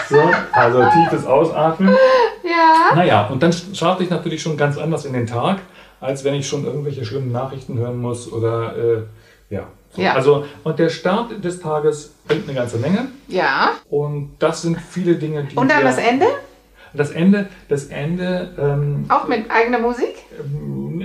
So, 0.09 0.21
Also 0.53 0.85
tiefes 0.91 1.27
Ausatmen. 1.27 1.97
Ja. 2.57 2.95
Naja, 2.95 3.27
und 3.29 3.43
dann 3.43 3.53
starte 3.53 4.03
ich 4.05 4.11
natürlich 4.11 4.41
schon 4.43 4.57
ganz 4.57 4.79
anders 4.79 5.05
in 5.05 5.13
den 5.13 5.27
Tag, 5.27 5.59
als 6.01 6.25
wenn 6.25 6.35
ich 6.35 6.47
schon 6.49 6.65
irgendwelche 6.65 7.05
schlimmen 7.05 7.33
Nachrichten 7.33 7.79
hören 7.79 7.99
muss 7.99 8.31
oder 8.33 8.77
äh, 8.77 9.03
ja. 9.51 9.67
So. 9.91 10.03
Ja. 10.03 10.15
Also, 10.15 10.45
und 10.65 10.79
der 10.79 10.89
Start 10.91 11.43
des 11.43 11.61
Tages 11.61 12.15
bringt 12.27 12.49
eine 12.49 12.55
ganze 12.59 12.77
Menge. 12.79 13.09
Ja. 13.29 13.71
Und 13.89 14.37
das 14.39 14.63
sind 14.63 14.79
viele 14.81 15.15
Dinge, 15.15 15.45
die. 15.45 15.57
Und 15.57 15.71
dann 15.71 15.83
das 15.85 15.99
Ende? 15.99 16.27
Das 16.93 17.11
Ende, 17.11 17.49
das 17.69 17.85
Ende, 17.87 18.55
ähm, 18.59 19.05
Auch 19.09 19.29
mit 19.29 19.51
eigener 19.51 19.79
Musik? 19.79 20.15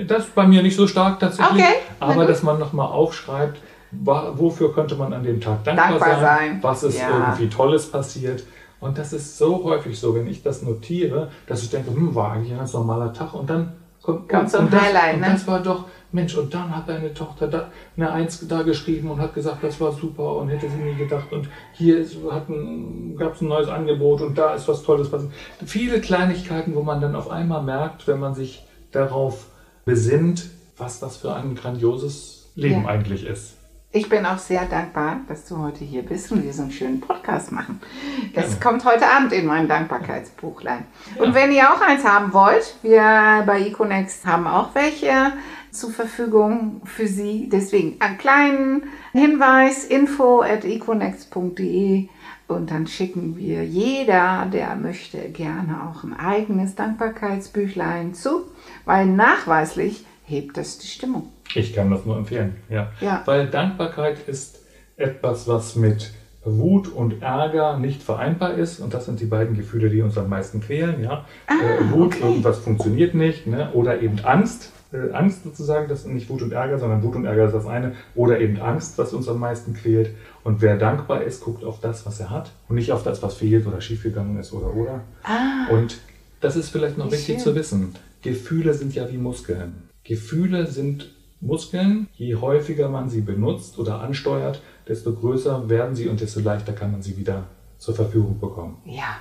das 0.08 0.24
ist 0.24 0.34
bei 0.34 0.46
mir 0.46 0.62
nicht 0.62 0.76
so 0.76 0.86
stark 0.86 1.20
tatsächlich, 1.20 1.62
Okay, 1.64 1.74
aber 2.00 2.24
dass 2.24 2.42
man 2.42 2.58
nochmal 2.58 2.86
aufschreibt, 2.86 3.58
wofür 3.90 4.72
könnte 4.74 4.94
man 4.96 5.12
an 5.12 5.22
dem 5.22 5.40
Tag 5.40 5.64
dankbar, 5.64 5.88
Dankbar 5.90 6.10
sein, 6.14 6.20
sein. 6.20 6.58
was 6.62 6.82
ist 6.82 6.98
Ja. 6.98 7.08
irgendwie 7.10 7.48
Tolles 7.48 7.90
passiert. 7.90 8.42
Und 8.82 8.98
das 8.98 9.12
ist 9.12 9.38
so 9.38 9.62
häufig 9.62 9.98
so, 9.98 10.12
wenn 10.14 10.26
ich 10.26 10.42
das 10.42 10.62
notiere, 10.62 11.30
dass 11.46 11.62
ich 11.62 11.70
denke, 11.70 11.92
hm, 11.92 12.16
war 12.16 12.32
eigentlich 12.32 12.50
ein 12.52 12.58
ganz 12.58 12.72
normaler 12.72 13.12
Tag 13.12 13.32
und 13.32 13.48
dann 13.48 13.74
kommt, 14.02 14.28
so 14.50 14.58
ein 14.58 14.64
und 14.64 14.72
das, 14.72 14.82
Highlight, 14.82 15.14
und 15.14 15.20
ne? 15.20 15.26
das 15.30 15.46
war 15.46 15.60
doch, 15.60 15.84
Mensch, 16.10 16.36
und 16.36 16.52
dann 16.52 16.74
hat 16.76 16.88
deine 16.88 17.14
Tochter 17.14 17.46
da 17.46 17.70
eine 17.96 18.10
Eins 18.10 18.44
da 18.48 18.62
geschrieben 18.62 19.08
und 19.12 19.20
hat 19.20 19.34
gesagt, 19.34 19.62
das 19.62 19.80
war 19.80 19.92
super 19.92 20.34
und 20.36 20.48
hätte 20.48 20.68
sie 20.68 20.82
nie 20.82 20.96
gedacht 20.96 21.32
und 21.32 21.48
hier 21.74 22.04
gab 23.16 23.34
es 23.36 23.40
ein 23.40 23.48
neues 23.48 23.68
Angebot 23.68 24.20
und 24.20 24.36
da 24.36 24.54
ist 24.54 24.66
was 24.66 24.82
Tolles 24.82 25.08
passiert. 25.08 25.30
Viele 25.64 26.00
Kleinigkeiten, 26.00 26.74
wo 26.74 26.82
man 26.82 27.00
dann 27.00 27.14
auf 27.14 27.30
einmal 27.30 27.62
merkt, 27.62 28.08
wenn 28.08 28.18
man 28.18 28.34
sich 28.34 28.64
darauf 28.90 29.46
besinnt, 29.84 30.50
was 30.76 30.98
das 30.98 31.18
für 31.18 31.34
ein 31.34 31.54
grandioses 31.54 32.50
Leben 32.56 32.82
Ja. 32.82 32.88
eigentlich 32.88 33.24
ist. 33.24 33.54
Ich 33.94 34.08
bin 34.08 34.24
auch 34.24 34.38
sehr 34.38 34.64
dankbar, 34.64 35.20
dass 35.28 35.44
du 35.44 35.58
heute 35.58 35.84
hier 35.84 36.02
bist 36.02 36.32
und 36.32 36.42
wir 36.42 36.54
so 36.54 36.62
einen 36.62 36.70
schönen 36.70 37.00
Podcast 37.00 37.52
machen. 37.52 37.78
Das 38.34 38.58
Gerne. 38.58 38.60
kommt 38.60 38.84
heute 38.86 39.06
Abend 39.06 39.34
in 39.34 39.44
mein 39.44 39.68
Dankbarkeitsbuchlein. 39.68 40.86
Und 41.18 41.34
wenn 41.34 41.52
ihr 41.52 41.70
auch 41.70 41.82
eins 41.82 42.02
haben 42.02 42.32
wollt, 42.32 42.74
wir 42.80 43.42
bei 43.46 43.60
Econext 43.60 44.24
haben 44.24 44.46
auch 44.46 44.74
welche 44.74 45.34
zur 45.70 45.90
Verfügung 45.90 46.80
für 46.86 47.06
Sie. 47.06 47.50
Deswegen 47.52 48.00
einen 48.00 48.16
kleinen 48.16 48.84
Hinweis, 49.12 49.84
info 49.84 50.40
at 50.40 50.64
econext.de 50.64 52.08
und 52.48 52.70
dann 52.70 52.86
schicken 52.86 53.36
wir 53.36 53.62
jeder, 53.62 54.46
der 54.50 54.74
möchte, 54.74 55.18
gerne 55.28 55.90
auch 55.90 56.02
ein 56.02 56.18
eigenes 56.18 56.74
Dankbarkeitsbüchlein 56.76 58.14
zu, 58.14 58.44
weil 58.86 59.04
nachweislich 59.04 60.06
hebt 60.24 60.56
das 60.56 60.78
die 60.78 60.86
Stimmung. 60.86 61.28
Ich 61.54 61.74
kann 61.74 61.90
das 61.90 62.04
nur 62.06 62.16
empfehlen, 62.16 62.56
ja. 62.70 62.90
Ja. 63.00 63.22
Weil 63.26 63.48
Dankbarkeit 63.48 64.26
ist 64.28 64.60
etwas, 64.96 65.48
was 65.48 65.76
mit 65.76 66.12
Wut 66.44 66.88
und 66.88 67.22
Ärger 67.22 67.78
nicht 67.78 68.02
vereinbar 68.02 68.54
ist. 68.54 68.80
Und 68.80 68.94
das 68.94 69.04
sind 69.06 69.20
die 69.20 69.26
beiden 69.26 69.56
Gefühle, 69.56 69.88
die 69.90 70.02
uns 70.02 70.18
am 70.18 70.28
meisten 70.28 70.60
quälen. 70.60 71.02
Ja? 71.02 71.24
äh, 71.48 71.92
Wut, 71.92 72.14
Ah, 72.14 72.16
okay. 72.16 72.28
irgendwas 72.28 72.58
funktioniert 72.58 73.14
nicht. 73.14 73.46
Ne? 73.46 73.70
Oder 73.74 74.00
eben 74.02 74.18
Angst. 74.24 74.72
Äh, 74.92 75.12
Angst 75.12 75.44
sozusagen, 75.44 75.88
das 75.88 76.02
sind 76.02 76.14
nicht 76.14 76.28
Wut 76.28 76.42
und 76.42 76.52
Ärger, 76.52 76.78
sondern 76.78 77.02
Wut 77.02 77.14
und 77.14 77.24
Ärger 77.24 77.46
ist 77.46 77.54
das 77.54 77.66
eine. 77.66 77.92
Oder 78.14 78.40
eben 78.40 78.60
Angst, 78.60 78.98
was 78.98 79.12
uns 79.14 79.28
am 79.28 79.38
meisten 79.38 79.74
quält. 79.74 80.10
Und 80.44 80.60
wer 80.62 80.76
dankbar 80.76 81.22
ist, 81.22 81.42
guckt 81.42 81.64
auf 81.64 81.80
das, 81.80 82.04
was 82.06 82.18
er 82.20 82.30
hat. 82.30 82.50
Und 82.68 82.74
nicht 82.76 82.92
auf 82.92 83.02
das, 83.04 83.22
was 83.22 83.34
fehlt 83.34 83.66
oder 83.66 83.80
schiefgegangen 83.80 84.36
ist 84.38 84.52
oder 84.52 84.74
oder. 84.74 85.00
Und 85.70 85.98
das 86.40 86.56
ist 86.56 86.70
vielleicht 86.70 86.98
noch 86.98 87.06
Ah. 87.06 87.12
Wichtig 87.12 87.36
schön. 87.36 87.44
zu 87.44 87.54
wissen. 87.54 87.94
Gefühle 88.22 88.74
sind 88.74 88.94
ja 88.94 89.10
wie 89.10 89.16
Muskeln. 89.18 89.88
Gefühle 90.04 90.66
sind 90.66 91.08
Muskeln. 91.42 92.08
Je 92.14 92.36
häufiger 92.36 92.88
man 92.88 93.10
sie 93.10 93.20
benutzt 93.20 93.78
oder 93.78 94.00
ansteuert, 94.00 94.62
desto 94.88 95.12
größer 95.12 95.68
werden 95.68 95.94
sie 95.94 96.08
und 96.08 96.20
desto 96.20 96.40
leichter 96.40 96.72
kann 96.72 96.92
man 96.92 97.02
sie 97.02 97.16
wieder 97.16 97.44
zur 97.78 97.94
Verfügung 97.94 98.38
bekommen. 98.40 98.78
Ja. 98.86 99.16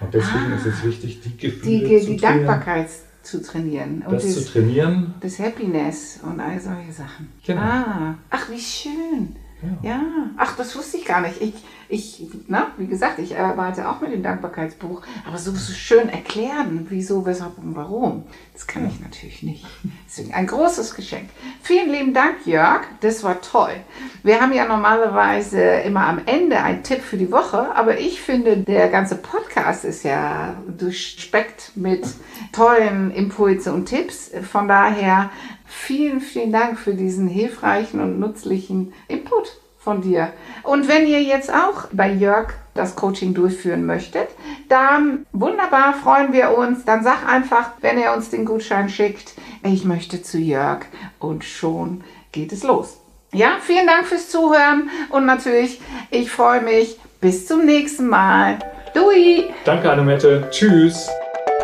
Und 0.00 0.14
deswegen 0.14 0.52
ist 0.52 0.66
es 0.66 0.84
wichtig, 0.84 1.20
die 1.22 1.36
Gefühle 1.36 1.84
Ah. 1.84 1.88
die, 1.88 2.00
zu 2.00 2.06
die 2.12 2.16
trainieren, 2.16 2.46
Dankbarkeit 2.46 2.88
zu 3.22 3.42
trainieren 3.42 4.02
und 4.06 4.12
das 4.12 4.22
das, 4.24 4.34
zu 4.46 4.52
trainieren. 4.52 5.14
das 5.20 5.38
Happiness 5.40 6.20
und 6.22 6.38
all 6.38 6.60
solche 6.60 6.92
Sachen. 6.92 7.28
Genau. 7.44 7.60
Ah, 7.60 8.14
ach, 8.30 8.50
wie 8.50 8.60
schön. 8.60 9.36
Ja. 9.62 9.90
Ja, 9.90 10.02
ach, 10.36 10.56
das 10.56 10.76
wusste 10.76 10.98
ich 10.98 11.04
gar 11.06 11.20
nicht. 11.20 11.40
Ich, 11.40 11.54
ich, 11.88 12.26
na, 12.46 12.68
wie 12.76 12.86
gesagt, 12.86 13.18
ich 13.18 13.38
arbeite 13.38 13.88
auch 13.88 14.00
mit 14.00 14.12
dem 14.12 14.22
Dankbarkeitsbuch, 14.22 15.02
aber 15.26 15.38
so, 15.38 15.52
so 15.52 15.72
schön 15.72 16.08
erklären, 16.08 16.86
wieso, 16.90 17.24
weshalb 17.24 17.58
und 17.58 17.74
warum, 17.74 18.24
das 18.52 18.66
kann 18.66 18.86
ich 18.86 19.00
natürlich 19.00 19.42
nicht. 19.42 19.66
Deswegen 20.06 20.34
ein 20.34 20.46
großes 20.46 20.94
Geschenk. 20.94 21.30
Vielen 21.62 21.90
lieben 21.90 22.12
Dank, 22.12 22.44
Jörg, 22.44 22.82
das 23.00 23.24
war 23.24 23.40
toll. 23.40 23.74
Wir 24.22 24.40
haben 24.40 24.52
ja 24.52 24.66
normalerweise 24.66 25.60
immer 25.60 26.06
am 26.06 26.20
Ende 26.26 26.62
einen 26.62 26.82
Tipp 26.82 27.00
für 27.00 27.16
die 27.16 27.32
Woche, 27.32 27.74
aber 27.74 27.98
ich 27.98 28.20
finde, 28.20 28.58
der 28.58 28.88
ganze 28.88 29.16
Podcast 29.16 29.84
ist 29.84 30.02
ja 30.02 30.56
durchspeckt 30.76 31.72
mit 31.76 32.06
tollen 32.52 33.10
Impulse 33.10 33.72
und 33.72 33.86
Tipps. 33.86 34.30
Von 34.50 34.68
daher 34.68 35.30
vielen, 35.66 36.20
vielen 36.20 36.52
Dank 36.52 36.78
für 36.78 36.94
diesen 36.94 37.28
hilfreichen 37.28 38.00
und 38.00 38.20
nützlichen 38.20 38.92
Input 39.08 39.58
von 39.78 40.02
dir. 40.02 40.32
Und 40.64 40.88
wenn 40.88 41.06
ihr 41.06 41.22
jetzt 41.22 41.52
auch 41.52 41.86
bei 41.92 42.10
Jörg 42.10 42.48
das 42.74 42.96
Coaching 42.96 43.34
durchführen 43.34 43.86
möchtet, 43.86 44.28
dann 44.68 45.26
wunderbar 45.32 45.94
freuen 45.94 46.32
wir 46.32 46.58
uns. 46.58 46.84
Dann 46.84 47.04
sag 47.04 47.26
einfach, 47.28 47.70
wenn 47.80 47.98
er 47.98 48.16
uns 48.16 48.30
den 48.30 48.44
Gutschein 48.44 48.88
schickt, 48.88 49.34
ich 49.62 49.84
möchte 49.84 50.22
zu 50.22 50.38
Jörg 50.38 50.80
und 51.18 51.44
schon 51.44 52.02
geht 52.32 52.52
es 52.52 52.64
los. 52.64 52.98
Ja, 53.32 53.58
vielen 53.60 53.86
Dank 53.86 54.06
fürs 54.06 54.28
Zuhören 54.28 54.90
und 55.10 55.26
natürlich, 55.26 55.80
ich 56.10 56.30
freue 56.30 56.62
mich. 56.62 56.98
Bis 57.20 57.46
zum 57.46 57.64
nächsten 57.64 58.08
Mal. 58.08 58.58
Dui! 58.94 59.44
Danke, 59.64 59.90
Annemette. 59.90 60.48
Tschüss. 60.50 61.08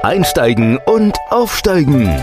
Einsteigen 0.03 0.79
und 0.87 1.17
aufsteigen. 1.31 2.23